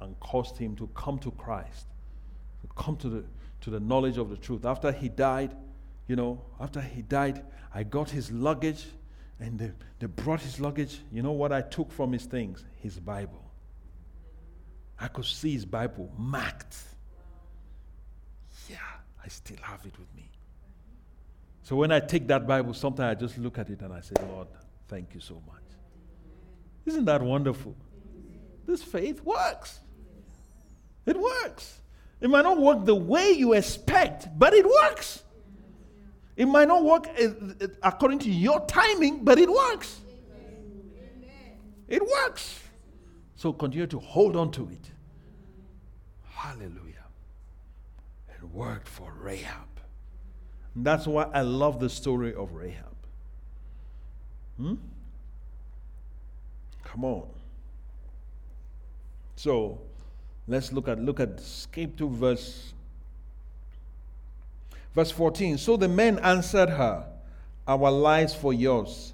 and 0.00 0.18
caused 0.20 0.58
him 0.58 0.76
to 0.76 0.86
come 0.88 1.18
to 1.20 1.30
Christ 1.30 1.86
to 2.60 2.68
come 2.76 2.96
to 2.96 3.08
the, 3.08 3.24
to 3.62 3.70
the 3.70 3.80
knowledge 3.80 4.18
of 4.18 4.30
the 4.30 4.36
truth. 4.36 4.64
After 4.64 4.92
he 4.92 5.08
died, 5.08 5.56
you 6.06 6.16
know, 6.16 6.42
after 6.60 6.80
he 6.80 7.02
died, 7.02 7.42
I 7.72 7.84
got 7.84 8.10
his 8.10 8.30
luggage 8.30 8.84
and 9.40 9.58
they, 9.58 9.72
they 9.98 10.06
brought 10.06 10.40
his 10.40 10.60
luggage. 10.60 11.00
You 11.12 11.22
know 11.22 11.32
what 11.32 11.52
I 11.52 11.62
took 11.62 11.90
from 11.92 12.12
his 12.12 12.24
things? 12.24 12.64
His 12.76 12.98
Bible. 12.98 13.44
I 15.00 15.08
could 15.08 15.24
see 15.24 15.52
his 15.52 15.64
Bible 15.64 16.12
marked. 16.18 16.76
I 19.28 19.30
still 19.30 19.58
have 19.60 19.84
it 19.84 19.92
with 19.98 20.08
me. 20.16 20.30
So 21.62 21.76
when 21.76 21.92
I 21.92 22.00
take 22.00 22.26
that 22.28 22.46
Bible, 22.46 22.72
sometimes 22.72 23.14
I 23.14 23.20
just 23.20 23.36
look 23.36 23.58
at 23.58 23.68
it 23.68 23.82
and 23.82 23.92
I 23.92 24.00
say, 24.00 24.14
Lord, 24.26 24.48
thank 24.88 25.12
you 25.12 25.20
so 25.20 25.34
much. 25.46 25.64
Isn't 26.86 27.04
that 27.04 27.20
wonderful? 27.20 27.76
This 28.66 28.82
faith 28.82 29.22
works. 29.22 29.80
It 31.04 31.20
works. 31.20 31.78
It 32.22 32.30
might 32.30 32.40
not 32.40 32.56
work 32.58 32.86
the 32.86 32.94
way 32.94 33.32
you 33.32 33.52
expect, 33.52 34.28
but 34.38 34.54
it 34.54 34.64
works. 34.64 35.22
It 36.34 36.46
might 36.46 36.68
not 36.68 36.82
work 36.82 37.08
eh, 37.18 37.28
eh, 37.60 37.66
according 37.82 38.20
to 38.20 38.30
your 38.30 38.64
timing, 38.64 39.24
but 39.24 39.38
it 39.38 39.50
works. 39.50 40.00
It 41.86 42.00
works. 42.00 42.60
So 43.36 43.52
continue 43.52 43.88
to 43.88 43.98
hold 43.98 44.36
on 44.36 44.50
to 44.52 44.70
it. 44.70 44.90
Hallelujah. 46.30 46.97
Worked 48.52 48.88
for 48.88 49.12
Rahab. 49.20 49.66
That's 50.74 51.06
why 51.06 51.24
I 51.32 51.42
love 51.42 51.80
the 51.80 51.88
story 51.88 52.34
of 52.34 52.52
Rahab. 52.52 52.84
Hmm? 54.56 54.74
Come 56.84 57.04
on. 57.04 57.28
So, 59.36 59.80
Let's 60.48 60.72
look 60.72 60.88
at 60.88 60.98
look 60.98 61.20
at 61.20 61.38
skip 61.40 61.96
to 61.98 62.08
verse 62.08 62.72
verse 64.94 65.10
14. 65.10 65.58
So 65.58 65.76
the 65.76 65.88
men 65.88 66.18
answered 66.20 66.70
her, 66.70 67.06
Our 67.68 67.90
lives 67.90 68.34
for 68.34 68.54
yours. 68.54 69.12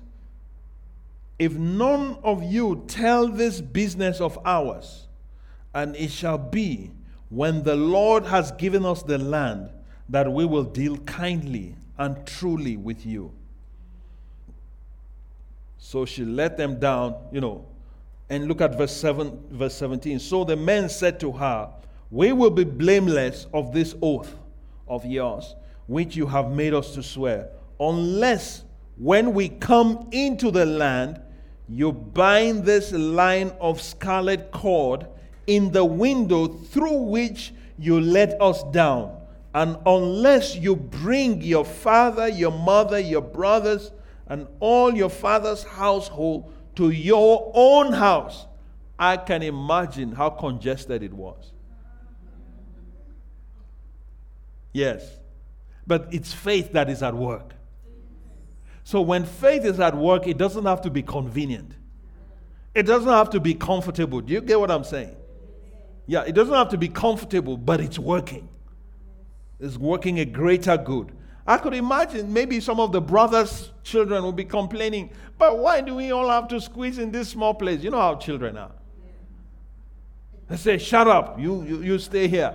If 1.37 1.55
none 1.55 2.19
of 2.23 2.45
you 2.45 2.85
tell 2.87 3.27
this 3.27 3.61
business 3.61 4.21
of 4.21 4.39
ours, 4.45 5.09
And 5.75 5.97
it 5.97 6.13
shall 6.13 6.39
be 6.39 6.93
when 7.35 7.65
the 7.65 7.75
Lord 7.75 8.25
has 8.27 8.53
given 8.53 8.87
us 8.87 9.03
the 9.03 9.19
land 9.19 9.69
that 10.09 10.33
we 10.33 10.45
will 10.45 10.63
deal 10.63 10.97
kindly 10.99 11.75
and 11.99 12.25
truly 12.25 12.77
with 12.77 13.05
you. 13.05 13.33
So 15.79 16.05
she 16.05 16.25
let 16.25 16.57
them 16.57 16.79
down, 16.79 17.17
you 17.33 17.41
know. 17.41 17.67
And 18.31 18.47
look 18.47 18.61
at 18.61 18.79
verse 18.79 18.97
7, 18.97 19.49
verse 19.51 19.75
17. 19.75 20.21
So 20.21 20.45
the 20.45 20.55
men 20.55 20.89
said 20.89 21.19
to 21.21 21.33
her, 21.33 21.71
We 22.09 22.33
will 22.33 22.51
be 22.51 22.63
blameless 22.63 23.49
of 23.53 23.73
this 23.73 23.97
oath 24.01 24.37
of 24.87 25.05
yours, 25.05 25.57
which 25.89 26.15
you 26.15 26.27
have 26.27 26.53
made 26.53 26.73
us 26.73 26.95
to 26.95 27.03
swear, 27.03 27.49
unless 27.81 28.63
when 28.97 29.35
we 29.35 29.49
come 29.49 30.09
into 30.13 30.53
the 30.53 30.65
land, 30.65 31.21
you 31.69 31.91
bind 31.91 32.65
this 32.65 32.93
line 32.93 33.53
of 33.61 33.81
scarlet 33.81 34.53
cord 34.53 35.09
in 35.47 35.73
the 35.73 35.85
window 35.85 36.49
through 36.49 37.03
which 37.03 37.53
you 37.79 38.01
let 38.01 38.41
us 38.41 38.63
down. 38.65 39.21
And 39.55 39.77
unless 39.87 40.57
you 40.57 40.75
bring 40.75 41.41
your 41.43 41.65
father, 41.65 42.29
your 42.29 42.51
mother, 42.51 42.99
your 42.99 43.23
brothers, 43.23 43.93
and 44.27 44.47
all 44.59 44.95
your 44.95 45.11
father's 45.11 45.63
household 45.63 46.53
to 46.77 46.91
your 46.91 47.53
own 47.55 47.93
house, 47.93 48.47
I 48.99 49.17
can 49.17 49.43
imagine 49.43 50.13
how 50.13 50.31
congested 50.31 51.03
it 51.03 51.13
was. 51.13 51.53
Yes. 54.73 55.09
But 55.87 56.09
it's 56.11 56.33
faith 56.33 56.73
that 56.73 56.91
is 56.91 57.03
at 57.03 57.15
work. 57.15 57.55
So 58.83 59.01
when 59.01 59.25
faith 59.25 59.65
is 59.65 59.81
at 59.81 59.97
work, 59.97 60.27
it 60.27 60.37
doesn't 60.37 60.65
have 60.65 60.83
to 60.83 60.91
be 60.91 61.03
convenient. 61.03 61.73
It 62.75 62.85
doesn't 62.85 63.09
have 63.09 63.31
to 63.31 63.41
be 63.41 63.55
comfortable. 63.55 64.21
Do 64.21 64.33
you 64.33 64.41
get 64.41 64.59
what 64.59 64.71
I'm 64.71 64.85
saying? 64.85 65.17
Yeah, 66.07 66.23
it 66.23 66.33
doesn't 66.33 66.55
have 66.55 66.69
to 66.71 66.79
be 66.79 66.89
comfortable, 66.89 67.57
but 67.57 67.81
it's 67.81 67.99
working. 67.99 68.49
It's 69.59 69.77
working 69.77 70.21
a 70.21 70.25
greater 70.25 70.77
good. 70.77 71.13
I 71.47 71.59
could 71.59 71.75
imagine 71.75 72.33
maybe 72.33 72.61
some 72.61 72.81
of 72.81 72.93
the 72.93 73.01
brothers' 73.01 73.71
children 73.83 74.23
will 74.23 74.33
be 74.33 74.45
complaining, 74.45 75.11
but 75.39 75.59
why 75.59 75.81
do 75.81 75.95
we 75.95 76.11
all 76.11 76.29
have 76.29 76.49
to 76.49 76.61
squeeze 76.61 76.99
in 76.99 77.11
this 77.11 77.29
small 77.29 77.55
place? 77.55 77.83
You 77.83 77.91
know 77.91 78.01
how 78.01 78.17
children 78.17 78.57
are. 78.57 78.73
They 80.49 80.57
say, 80.57 80.79
shut 80.79 81.07
up, 81.07 81.39
you, 81.39 81.63
you, 81.65 81.83
you 81.83 81.99
stay 81.99 82.29
here. 82.29 82.55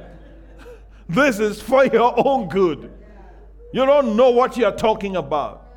this 1.09 1.39
is 1.39 1.61
for 1.61 1.85
your 1.85 2.13
own 2.17 2.49
good. 2.49 2.91
You 3.73 3.85
don't 3.85 4.15
know 4.15 4.31
what 4.31 4.57
you're 4.57 4.75
talking 4.75 5.15
about. 5.15 5.67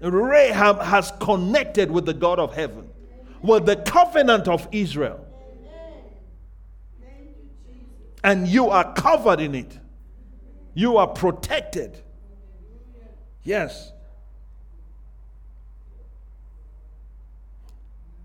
Rahab 0.00 0.80
has 0.80 1.12
connected 1.20 1.90
with 1.90 2.04
the 2.04 2.14
God 2.14 2.38
of 2.38 2.54
heaven, 2.54 2.88
with 3.42 3.66
the 3.66 3.76
covenant 3.76 4.48
of 4.48 4.68
Israel. 4.72 5.23
And 8.24 8.48
you 8.48 8.70
are 8.70 8.92
covered 8.94 9.38
in 9.38 9.54
it, 9.54 9.78
you 10.72 10.96
are 10.96 11.06
protected. 11.06 12.00
Yes. 13.44 13.92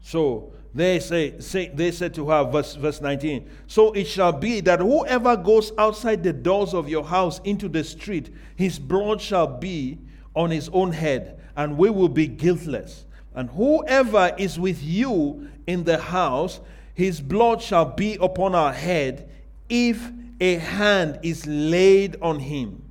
So 0.01 0.53
they 0.73 0.99
say, 0.99 1.39
say 1.39 1.67
they 1.67 1.91
said 1.91 2.13
to 2.15 2.29
her, 2.29 2.43
verse, 2.45 2.75
verse 2.75 3.01
19, 3.01 3.49
So 3.67 3.91
it 3.91 4.05
shall 4.05 4.31
be 4.31 4.61
that 4.61 4.79
whoever 4.79 5.35
goes 5.35 5.73
outside 5.77 6.23
the 6.23 6.33
doors 6.33 6.73
of 6.73 6.87
your 6.87 7.03
house 7.03 7.39
into 7.43 7.67
the 7.67 7.83
street, 7.83 8.33
his 8.55 8.79
blood 8.79 9.19
shall 9.19 9.47
be 9.47 9.99
on 10.33 10.49
his 10.49 10.69
own 10.69 10.93
head 10.93 11.39
and 11.57 11.77
we 11.77 11.89
will 11.89 12.09
be 12.09 12.27
guiltless. 12.27 13.05
And 13.35 13.49
whoever 13.49 14.33
is 14.37 14.57
with 14.57 14.81
you 14.81 15.49
in 15.67 15.83
the 15.83 15.97
house, 15.97 16.61
his 16.93 17.19
blood 17.19 17.61
shall 17.61 17.85
be 17.85 18.17
upon 18.21 18.55
our 18.55 18.73
head 18.73 19.29
if 19.69 20.11
a 20.41 20.55
hand 20.55 21.19
is 21.21 21.45
laid 21.45 22.17
on 22.21 22.39
him. 22.39 22.83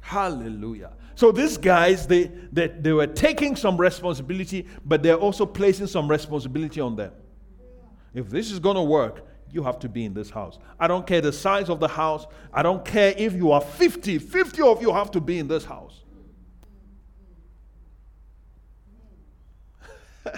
Hallelujah. 0.00 0.92
So 1.16 1.32
these 1.32 1.56
guys, 1.56 2.06
they, 2.06 2.24
they, 2.52 2.68
they 2.68 2.92
were 2.92 3.06
taking 3.06 3.56
some 3.56 3.76
responsibility, 3.76 4.66
but 4.84 5.02
they're 5.02 5.16
also 5.16 5.46
placing 5.46 5.86
some 5.86 6.08
responsibility 6.08 6.80
on 6.80 6.96
them. 6.96 7.12
If 8.12 8.28
this 8.30 8.50
is 8.50 8.58
going 8.58 8.76
to 8.76 8.82
work, 8.82 9.26
you 9.50 9.62
have 9.62 9.78
to 9.80 9.88
be 9.88 10.04
in 10.04 10.12
this 10.14 10.30
house. 10.30 10.58
I 10.78 10.88
don't 10.88 11.06
care 11.06 11.20
the 11.20 11.32
size 11.32 11.68
of 11.70 11.78
the 11.78 11.88
house. 11.88 12.26
I 12.52 12.62
don't 12.62 12.84
care 12.84 13.14
if 13.16 13.32
you 13.34 13.52
are 13.52 13.60
50. 13.60 14.18
50 14.18 14.62
of 14.62 14.82
you 14.82 14.92
have 14.92 15.12
to 15.12 15.20
be 15.20 15.38
in 15.38 15.46
this 15.46 15.64
house. 15.64 16.02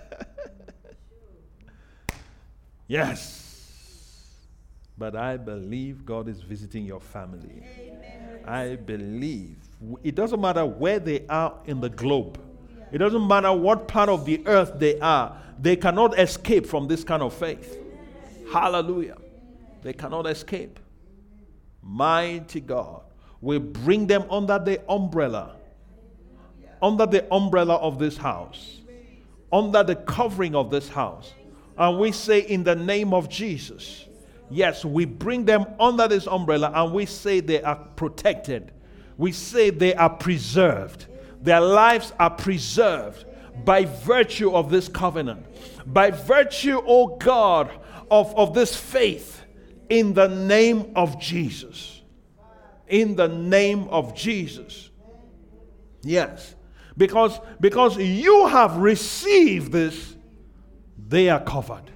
yes. 2.86 3.45
But 4.98 5.14
I 5.14 5.36
believe 5.36 6.06
God 6.06 6.28
is 6.28 6.40
visiting 6.40 6.84
your 6.84 7.00
family. 7.00 7.62
Amen. 7.78 8.40
I 8.44 8.76
believe. 8.76 9.56
It 10.02 10.14
doesn't 10.14 10.40
matter 10.40 10.64
where 10.64 10.98
they 10.98 11.26
are 11.28 11.54
in 11.66 11.80
the 11.80 11.90
globe, 11.90 12.40
it 12.92 12.98
doesn't 12.98 13.26
matter 13.26 13.52
what 13.52 13.88
part 13.88 14.08
of 14.08 14.24
the 14.24 14.46
earth 14.46 14.72
they 14.78 14.98
are, 15.00 15.36
they 15.58 15.76
cannot 15.76 16.18
escape 16.18 16.66
from 16.66 16.88
this 16.88 17.04
kind 17.04 17.22
of 17.22 17.34
faith. 17.34 17.78
Hallelujah. 18.52 19.16
They 19.82 19.92
cannot 19.92 20.26
escape. 20.26 20.78
Mighty 21.82 22.60
God. 22.60 23.02
We 23.40 23.58
bring 23.58 24.06
them 24.06 24.24
under 24.30 24.58
the 24.58 24.80
umbrella, 24.90 25.56
under 26.80 27.06
the 27.06 27.32
umbrella 27.32 27.74
of 27.76 27.98
this 27.98 28.16
house 28.16 28.76
under 29.52 29.82
the 29.82 29.96
covering 29.96 30.54
of 30.54 30.70
this 30.70 30.88
house. 30.88 31.32
And 31.78 31.98
we 31.98 32.12
say, 32.12 32.40
in 32.40 32.64
the 32.64 32.74
name 32.74 33.12
of 33.12 33.28
Jesus, 33.28 34.06
yes, 34.50 34.84
we 34.84 35.04
bring 35.04 35.44
them 35.44 35.66
under 35.78 36.08
this 36.08 36.26
umbrella 36.26 36.72
and 36.74 36.92
we 36.92 37.06
say 37.06 37.40
they 37.40 37.62
are 37.62 37.76
protected. 37.96 38.72
We 39.16 39.32
say 39.32 39.70
they 39.70 39.94
are 39.94 40.10
preserved. 40.10 41.06
Their 41.42 41.60
lives 41.60 42.12
are 42.18 42.30
preserved 42.30 43.24
by 43.64 43.84
virtue 43.84 44.52
of 44.52 44.70
this 44.70 44.88
covenant, 44.88 45.46
by 45.86 46.10
virtue, 46.10 46.80
oh 46.86 47.16
God, 47.16 47.70
of, 48.10 48.34
of 48.36 48.54
this 48.54 48.76
faith 48.76 49.42
in 49.88 50.14
the 50.14 50.28
name 50.28 50.92
of 50.94 51.20
Jesus. 51.20 52.02
In 52.88 53.16
the 53.16 53.28
name 53.28 53.88
of 53.88 54.14
Jesus. 54.14 54.90
Yes. 56.02 56.54
Because, 56.96 57.40
because 57.60 57.96
you 57.96 58.46
have 58.46 58.76
received 58.76 59.72
this, 59.72 60.14
they 60.96 61.28
are 61.28 61.40
covered. 61.40 61.90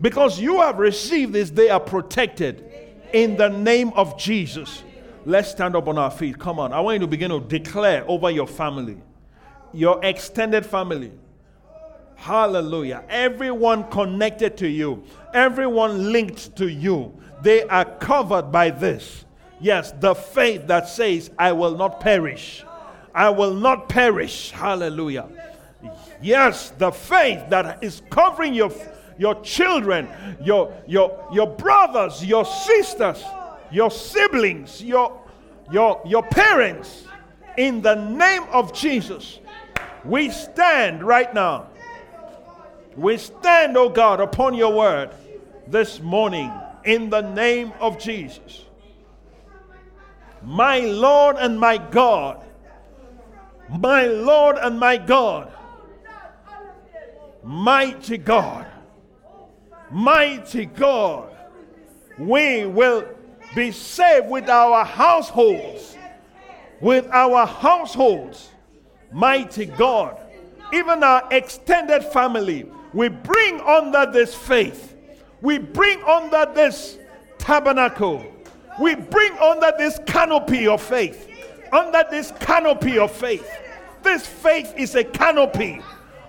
Because 0.00 0.40
you 0.40 0.60
have 0.60 0.78
received 0.78 1.32
this, 1.32 1.50
they 1.50 1.70
are 1.70 1.80
protected. 1.80 2.64
In 3.12 3.36
the 3.36 3.48
name 3.48 3.90
of 3.94 4.18
Jesus. 4.18 4.82
Let's 5.24 5.50
stand 5.50 5.76
up 5.76 5.88
on 5.88 5.98
our 5.98 6.10
feet. 6.10 6.38
Come 6.38 6.58
on. 6.58 6.72
I 6.72 6.80
want 6.80 6.96
you 6.96 7.00
to 7.00 7.06
begin 7.06 7.30
to 7.30 7.40
declare 7.40 8.04
over 8.08 8.30
your 8.30 8.46
family, 8.46 8.98
your 9.72 10.04
extended 10.04 10.66
family. 10.66 11.12
Hallelujah. 12.16 13.04
Everyone 13.08 13.88
connected 13.90 14.56
to 14.58 14.68
you, 14.68 15.04
everyone 15.32 16.12
linked 16.12 16.56
to 16.56 16.68
you, 16.68 17.12
they 17.42 17.62
are 17.64 17.84
covered 17.84 18.50
by 18.50 18.70
this. 18.70 19.24
Yes, 19.60 19.92
the 19.92 20.14
faith 20.14 20.66
that 20.66 20.88
says, 20.88 21.30
I 21.38 21.52
will 21.52 21.76
not 21.76 22.00
perish. 22.00 22.64
I 23.14 23.30
will 23.30 23.54
not 23.54 23.88
perish. 23.88 24.50
Hallelujah. 24.50 25.28
Yes, 26.22 26.70
the 26.78 26.90
faith 26.90 27.42
that 27.50 27.82
is 27.82 28.02
covering 28.10 28.54
your, 28.54 28.72
your 29.18 29.40
children, 29.42 30.08
your, 30.42 30.74
your, 30.86 31.28
your 31.32 31.46
brothers, 31.46 32.24
your 32.24 32.44
sisters, 32.44 33.22
your 33.70 33.90
siblings, 33.90 34.82
your, 34.82 35.20
your, 35.70 36.00
your 36.04 36.22
parents, 36.22 37.04
in 37.56 37.82
the 37.82 37.94
name 37.94 38.44
of 38.52 38.72
Jesus, 38.72 39.38
we 40.04 40.30
stand 40.30 41.02
right 41.02 41.32
now. 41.32 41.68
We 42.96 43.16
stand, 43.16 43.76
oh 43.76 43.88
God, 43.88 44.20
upon 44.20 44.54
your 44.54 44.72
word 44.72 45.10
this 45.66 46.00
morning. 46.00 46.52
In 46.84 47.10
the 47.10 47.22
name 47.22 47.72
of 47.80 47.98
Jesus. 47.98 48.64
My 50.42 50.80
Lord 50.80 51.36
and 51.36 51.58
my 51.58 51.78
God, 51.78 52.44
my 53.70 54.04
Lord 54.04 54.58
and 54.58 54.78
my 54.78 54.98
God, 54.98 55.50
mighty 57.42 58.18
God, 58.18 58.66
mighty 59.94 60.66
God, 60.66 61.30
we 62.18 62.66
will 62.66 63.06
be 63.54 63.70
saved 63.70 64.28
with 64.28 64.48
our 64.48 64.84
households, 64.84 65.96
with 66.80 67.06
our 67.12 67.46
households, 67.46 68.50
mighty 69.12 69.66
God, 69.66 70.18
even 70.72 71.04
our 71.04 71.28
extended 71.30 72.02
family. 72.02 72.66
We 72.92 73.08
bring 73.08 73.60
under 73.60 74.10
this 74.10 74.34
faith, 74.34 74.96
we 75.40 75.58
bring 75.58 76.02
under 76.02 76.52
this 76.52 76.98
tabernacle, 77.38 78.26
we 78.80 78.96
bring 78.96 79.32
under 79.38 79.72
this 79.78 80.00
canopy 80.06 80.66
of 80.66 80.82
faith 80.82 81.30
under 81.72 82.04
this 82.08 82.32
canopy 82.38 82.98
of 82.98 83.10
faith. 83.10 83.50
This 84.04 84.24
faith 84.24 84.74
is 84.76 84.94
a 84.94 85.02
canopy. 85.02 85.80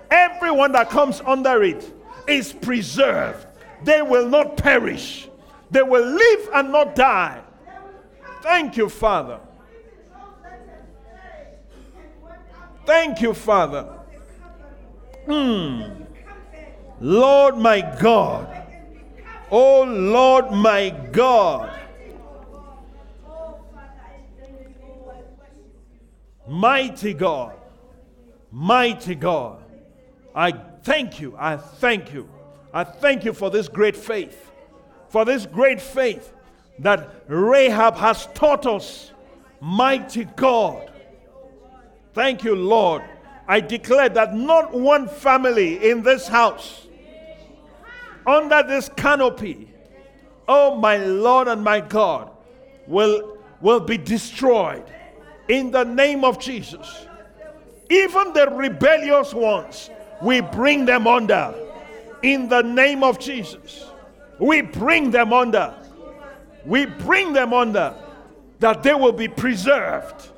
Everyone 0.09 0.71
that 0.71 0.89
comes 0.89 1.21
under 1.23 1.61
it, 1.61 1.93
is 2.27 2.53
preserved. 2.53 3.45
They 3.85 4.01
will 4.01 4.27
not 4.27 4.57
perish. 4.57 5.29
They 5.69 5.83
will 5.83 6.05
live 6.05 6.49
and 6.53 6.71
not 6.71 6.95
die. 6.95 7.39
Thank 8.41 8.77
you, 8.77 8.89
Father. 8.89 9.39
Thank 12.85 13.21
you, 13.21 13.33
Father. 13.33 13.87
Mm. 15.27 16.05
Lord 16.99 17.57
my 17.57 17.81
God. 17.99 18.63
Oh 19.51 19.83
Lord 19.83 20.51
my 20.51 20.89
God. 21.11 21.79
Mighty 26.47 27.13
God. 27.13 27.53
Mighty 28.51 29.15
God. 29.15 29.63
I 30.33 30.51
thank 30.83 31.19
you. 31.19 31.35
I 31.37 31.57
thank 31.57 32.13
you. 32.13 32.29
I 32.75 32.83
thank 32.83 33.23
you 33.23 33.31
for 33.31 33.49
this 33.49 33.69
great 33.69 33.95
faith. 33.95 34.51
For 35.07 35.23
this 35.23 35.45
great 35.45 35.79
faith 35.79 36.33
that 36.79 37.23
Rahab 37.29 37.95
has 37.95 38.27
taught 38.33 38.65
us. 38.65 39.13
Mighty 39.61 40.25
God. 40.25 40.91
Thank 42.13 42.43
you, 42.43 42.53
Lord. 42.53 43.01
I 43.47 43.61
declare 43.61 44.09
that 44.09 44.35
not 44.35 44.73
one 44.73 45.07
family 45.07 45.89
in 45.89 46.03
this 46.03 46.27
house, 46.27 46.87
under 48.27 48.61
this 48.63 48.89
canopy, 48.97 49.69
oh 50.47 50.75
my 50.75 50.97
Lord 50.97 51.47
and 51.47 51.63
my 51.63 51.79
God, 51.79 52.29
will, 52.87 53.37
will 53.61 53.79
be 53.79 53.97
destroyed 53.97 54.83
in 55.47 55.71
the 55.71 55.85
name 55.85 56.25
of 56.25 56.39
Jesus. 56.39 57.05
Even 57.89 58.33
the 58.33 58.49
rebellious 58.49 59.33
ones, 59.33 59.89
we 60.21 60.41
bring 60.41 60.85
them 60.85 61.07
under 61.07 61.55
in 62.25 62.49
the 62.49 62.63
name 62.63 63.03
of 63.03 63.19
Jesus. 63.19 63.85
We 64.39 64.61
bring 64.61 65.11
them 65.11 65.31
under. 65.31 65.75
We 66.65 66.87
bring 66.87 67.33
them 67.33 67.53
under 67.53 67.95
that 68.59 68.81
they 68.81 68.95
will 68.95 69.11
be 69.11 69.27
preserved. 69.27 70.29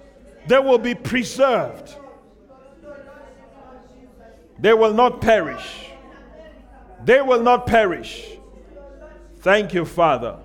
They 0.48 0.60
will 0.60 0.80
be 0.80 0.96
preserved. 0.96 1.96
They 4.60 4.74
will 4.74 4.94
not 4.94 5.22
perish. 5.22 5.86
They 7.06 7.22
will 7.22 7.42
not 7.42 7.66
perish. 7.66 8.38
Thank 9.38 9.74
you, 9.74 9.86
Father. 9.86 10.40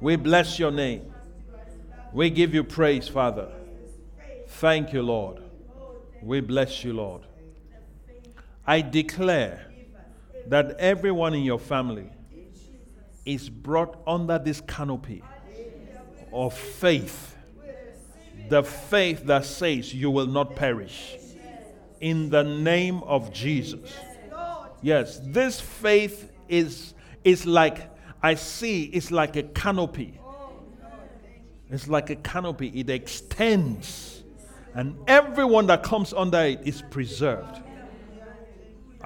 We 0.00 0.14
bless 0.14 0.58
your 0.58 0.70
name. 0.70 1.12
We 2.12 2.30
give 2.30 2.54
you 2.54 2.62
praise, 2.62 3.08
Father. 3.08 3.48
Thank 4.46 4.92
you, 4.92 5.02
Lord. 5.02 5.42
We 6.22 6.40
bless 6.40 6.84
you, 6.84 6.92
Lord. 6.92 7.22
I 8.64 8.82
declare 8.82 9.65
that 10.48 10.76
everyone 10.78 11.34
in 11.34 11.42
your 11.42 11.58
family 11.58 12.10
is 13.24 13.48
brought 13.48 14.00
under 14.06 14.38
this 14.38 14.60
canopy 14.60 15.22
of 16.32 16.54
faith. 16.54 17.34
The 18.48 18.62
faith 18.62 19.24
that 19.24 19.44
says 19.44 19.92
you 19.92 20.10
will 20.10 20.26
not 20.26 20.54
perish. 20.54 21.16
In 22.00 22.30
the 22.30 22.44
name 22.44 23.02
of 23.02 23.32
Jesus. 23.32 23.92
Yes, 24.82 25.20
this 25.24 25.60
faith 25.60 26.30
is, 26.48 26.94
is 27.24 27.46
like, 27.46 27.90
I 28.22 28.34
see, 28.34 28.84
it's 28.84 29.10
like 29.10 29.36
a 29.36 29.42
canopy. 29.42 30.20
It's 31.68 31.88
like 31.88 32.10
a 32.10 32.16
canopy, 32.16 32.68
it 32.78 32.88
extends, 32.90 34.22
and 34.74 34.96
everyone 35.08 35.66
that 35.66 35.82
comes 35.82 36.12
under 36.12 36.38
it 36.38 36.60
is 36.64 36.82
preserved. 36.90 37.62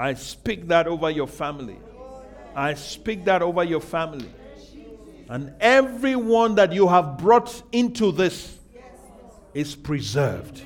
I 0.00 0.14
speak 0.14 0.68
that 0.68 0.86
over 0.86 1.10
your 1.10 1.26
family. 1.26 1.76
I 2.56 2.72
speak 2.72 3.26
that 3.26 3.42
over 3.42 3.62
your 3.62 3.82
family. 3.82 4.30
And 5.28 5.52
everyone 5.60 6.54
that 6.54 6.72
you 6.72 6.88
have 6.88 7.18
brought 7.18 7.62
into 7.70 8.10
this 8.10 8.56
is 9.52 9.76
preserved. 9.76 10.62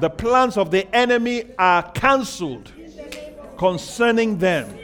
The 0.00 0.10
plans 0.10 0.58
of 0.58 0.70
the 0.70 0.86
enemy 0.94 1.44
are 1.58 1.82
cancelled 1.92 2.70
concerning 3.56 4.36
them 4.36 4.78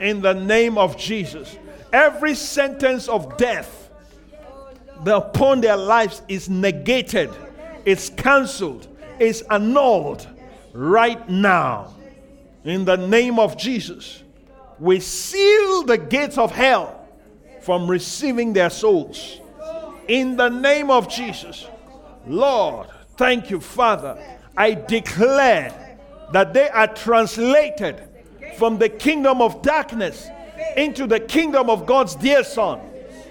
in 0.00 0.22
the 0.22 0.34
name 0.34 0.78
of 0.78 0.96
Jesus. 0.96 1.58
Every 1.92 2.36
sentence 2.36 3.08
of 3.08 3.36
death 3.36 3.90
upon 5.04 5.60
their 5.60 5.76
lives 5.76 6.22
is 6.28 6.48
negated, 6.48 7.30
it's 7.84 8.10
cancelled, 8.10 8.86
it's 9.18 9.42
annulled 9.50 10.28
right 10.72 11.28
now. 11.28 11.94
In 12.64 12.84
the 12.84 12.96
name 12.96 13.38
of 13.38 13.56
Jesus, 13.56 14.22
we 14.78 15.00
seal 15.00 15.82
the 15.84 15.98
gates 15.98 16.38
of 16.38 16.50
hell 16.50 17.06
from 17.60 17.86
receiving 17.88 18.52
their 18.52 18.70
souls. 18.70 19.40
In 20.08 20.36
the 20.36 20.48
name 20.48 20.90
of 20.90 21.08
Jesus, 21.08 21.66
Lord, 22.26 22.88
thank 23.16 23.50
you, 23.50 23.60
Father. 23.60 24.18
I 24.56 24.74
declare 24.74 25.98
that 26.32 26.54
they 26.54 26.68
are 26.70 26.86
translated 26.86 28.02
from 28.56 28.78
the 28.78 28.88
kingdom 28.88 29.42
of 29.42 29.62
darkness 29.62 30.28
into 30.76 31.06
the 31.06 31.20
kingdom 31.20 31.68
of 31.68 31.86
God's 31.86 32.14
dear 32.14 32.44
Son. 32.44 32.80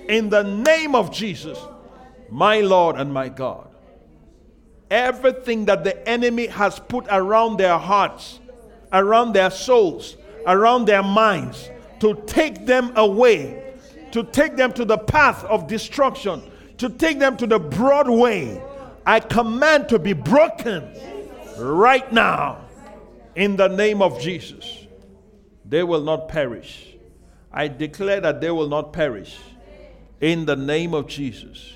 In 0.09 0.29
the 0.29 0.43
name 0.43 0.95
of 0.95 1.11
Jesus, 1.11 1.57
my 2.29 2.61
Lord 2.61 2.97
and 2.97 3.13
my 3.13 3.29
God. 3.29 3.67
Everything 4.91 5.65
that 5.65 5.83
the 5.83 6.07
enemy 6.07 6.47
has 6.47 6.77
put 6.77 7.05
around 7.09 7.57
their 7.57 7.77
hearts, 7.77 8.39
around 8.93 9.33
their 9.33 9.51
souls, 9.51 10.15
around 10.47 10.85
their 10.85 11.03
minds 11.03 11.69
to 11.99 12.21
take 12.25 12.65
them 12.65 12.91
away, 12.95 13.75
to 14.11 14.23
take 14.23 14.55
them 14.55 14.71
to 14.73 14.85
the 14.85 14.97
path 14.97 15.43
of 15.45 15.67
destruction, 15.67 16.41
to 16.77 16.89
take 16.89 17.19
them 17.19 17.35
to 17.37 17.47
the 17.47 17.59
broad 17.59 18.09
way, 18.09 18.61
I 19.05 19.19
command 19.19 19.89
to 19.89 19.99
be 19.99 20.13
broken 20.13 20.87
right 21.57 22.11
now 22.11 22.65
in 23.35 23.55
the 23.55 23.67
name 23.67 24.01
of 24.01 24.19
Jesus. 24.19 24.85
They 25.65 25.83
will 25.83 26.03
not 26.03 26.27
perish. 26.27 26.95
I 27.51 27.67
declare 27.67 28.19
that 28.21 28.41
they 28.41 28.51
will 28.51 28.67
not 28.69 28.93
perish 28.93 29.37
in 30.19 30.45
the 30.45 30.55
name 30.55 30.93
of 30.93 31.07
Jesus. 31.07 31.73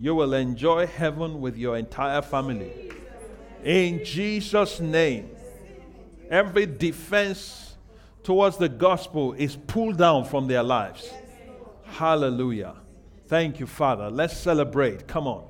You 0.00 0.14
will 0.14 0.34
enjoy 0.34 0.86
heaven 0.86 1.40
with 1.40 1.56
your 1.56 1.76
entire 1.76 2.22
family. 2.22 2.72
In 3.64 4.04
Jesus' 4.04 4.80
name, 4.80 5.30
every 6.30 6.66
defense 6.66 7.76
towards 8.22 8.56
the 8.56 8.68
gospel 8.68 9.32
is 9.34 9.56
pulled 9.56 9.98
down 9.98 10.24
from 10.24 10.46
their 10.46 10.62
lives. 10.62 11.10
Hallelujah. 11.84 12.74
Thank 13.26 13.60
you, 13.60 13.66
Father. 13.66 14.10
Let's 14.10 14.36
celebrate. 14.36 15.06
Come 15.06 15.26
on. 15.26 15.44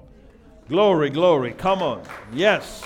Glory, 0.69 1.11
glory. 1.11 1.53
Come 1.53 1.83
on. 1.83 2.03
Yes. 2.33 2.85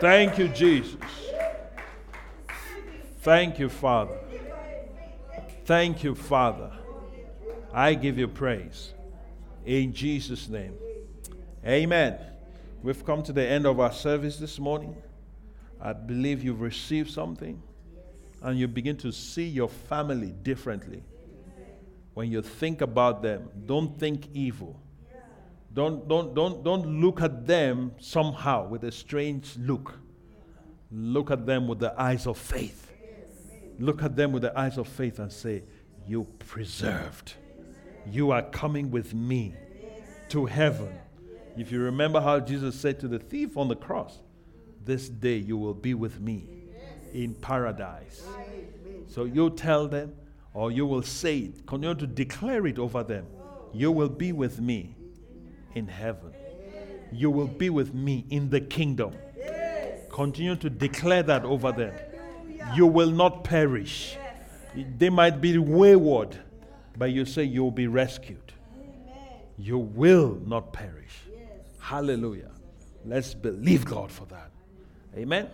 Thank 0.00 0.38
you, 0.38 0.48
Jesus. 0.48 0.96
Thank 3.20 3.58
you, 3.58 3.68
Father. 3.68 4.18
Thank 5.64 6.04
you, 6.04 6.14
Father. 6.14 6.70
I 7.72 7.94
give 7.94 8.18
you 8.18 8.28
praise. 8.28 8.92
In 9.64 9.92
Jesus' 9.92 10.48
name. 10.48 10.74
Amen. 11.66 12.18
We've 12.82 13.04
come 13.04 13.22
to 13.24 13.32
the 13.32 13.46
end 13.46 13.66
of 13.66 13.80
our 13.80 13.92
service 13.92 14.36
this 14.36 14.58
morning. 14.58 14.94
I 15.80 15.92
believe 15.92 16.42
you've 16.42 16.60
received 16.60 17.10
something 17.10 17.62
and 18.42 18.58
you 18.58 18.68
begin 18.68 18.96
to 18.98 19.12
see 19.12 19.46
your 19.46 19.68
family 19.68 20.32
differently. 20.42 21.02
When 22.14 22.30
you 22.30 22.42
think 22.42 22.80
about 22.80 23.22
them, 23.22 23.50
don't 23.66 23.98
think 23.98 24.28
evil. 24.32 24.80
Don't, 25.72 26.08
don't, 26.08 26.34
don't, 26.34 26.64
don't 26.64 26.86
look 27.00 27.20
at 27.20 27.46
them 27.46 27.92
somehow 27.98 28.66
with 28.66 28.84
a 28.84 28.92
strange 28.92 29.56
look. 29.58 29.98
Look 30.90 31.30
at 31.30 31.44
them 31.44 31.68
with 31.68 31.80
the 31.80 32.00
eyes 32.00 32.26
of 32.26 32.38
faith. 32.38 32.90
Look 33.78 34.02
at 34.02 34.16
them 34.16 34.32
with 34.32 34.42
the 34.42 34.58
eyes 34.58 34.78
of 34.78 34.88
faith 34.88 35.18
and 35.18 35.30
say, 35.30 35.64
You 36.06 36.24
preserved. 36.38 37.34
You 38.10 38.30
are 38.30 38.42
coming 38.42 38.90
with 38.90 39.12
me 39.12 39.54
to 40.30 40.46
heaven. 40.46 40.98
If 41.56 41.72
you 41.72 41.80
remember 41.80 42.20
how 42.20 42.40
Jesus 42.40 42.78
said 42.78 43.00
to 43.00 43.08
the 43.08 43.18
thief 43.18 43.56
on 43.56 43.68
the 43.68 43.76
cross, 43.76 44.18
This 44.84 45.08
day 45.08 45.36
you 45.36 45.56
will 45.56 45.74
be 45.74 45.94
with 45.94 46.20
me 46.20 46.48
in 47.12 47.34
paradise. 47.34 48.26
So 49.08 49.24
you 49.24 49.50
tell 49.50 49.88
them, 49.88 50.14
or 50.52 50.70
you 50.70 50.86
will 50.86 51.02
say 51.02 51.38
it, 51.38 51.66
continue 51.66 51.94
to 51.94 52.06
declare 52.06 52.66
it 52.66 52.78
over 52.78 53.02
them. 53.02 53.26
You 53.72 53.90
will 53.90 54.08
be 54.08 54.32
with 54.32 54.60
me 54.60 54.96
in 55.74 55.88
heaven. 55.88 56.32
You 57.12 57.30
will 57.30 57.46
be 57.46 57.70
with 57.70 57.94
me 57.94 58.26
in 58.30 58.50
the 58.50 58.60
kingdom. 58.60 59.14
Continue 60.10 60.56
to 60.56 60.70
declare 60.70 61.22
that 61.22 61.44
over 61.44 61.72
them. 61.72 61.94
You 62.74 62.86
will 62.86 63.10
not 63.10 63.44
perish. 63.44 64.16
They 64.74 65.10
might 65.10 65.40
be 65.40 65.56
wayward, 65.58 66.38
but 66.96 67.10
you 67.12 67.24
say 67.24 67.44
you'll 67.44 67.70
be 67.70 67.86
rescued. 67.86 68.52
You 69.58 69.78
will 69.78 70.40
not 70.44 70.72
perish. 70.72 71.25
Hallelujah. 71.86 72.50
Let's 73.04 73.32
believe 73.32 73.84
God 73.84 74.10
for 74.10 74.26
that. 74.26 74.50
Amen. 75.16 75.48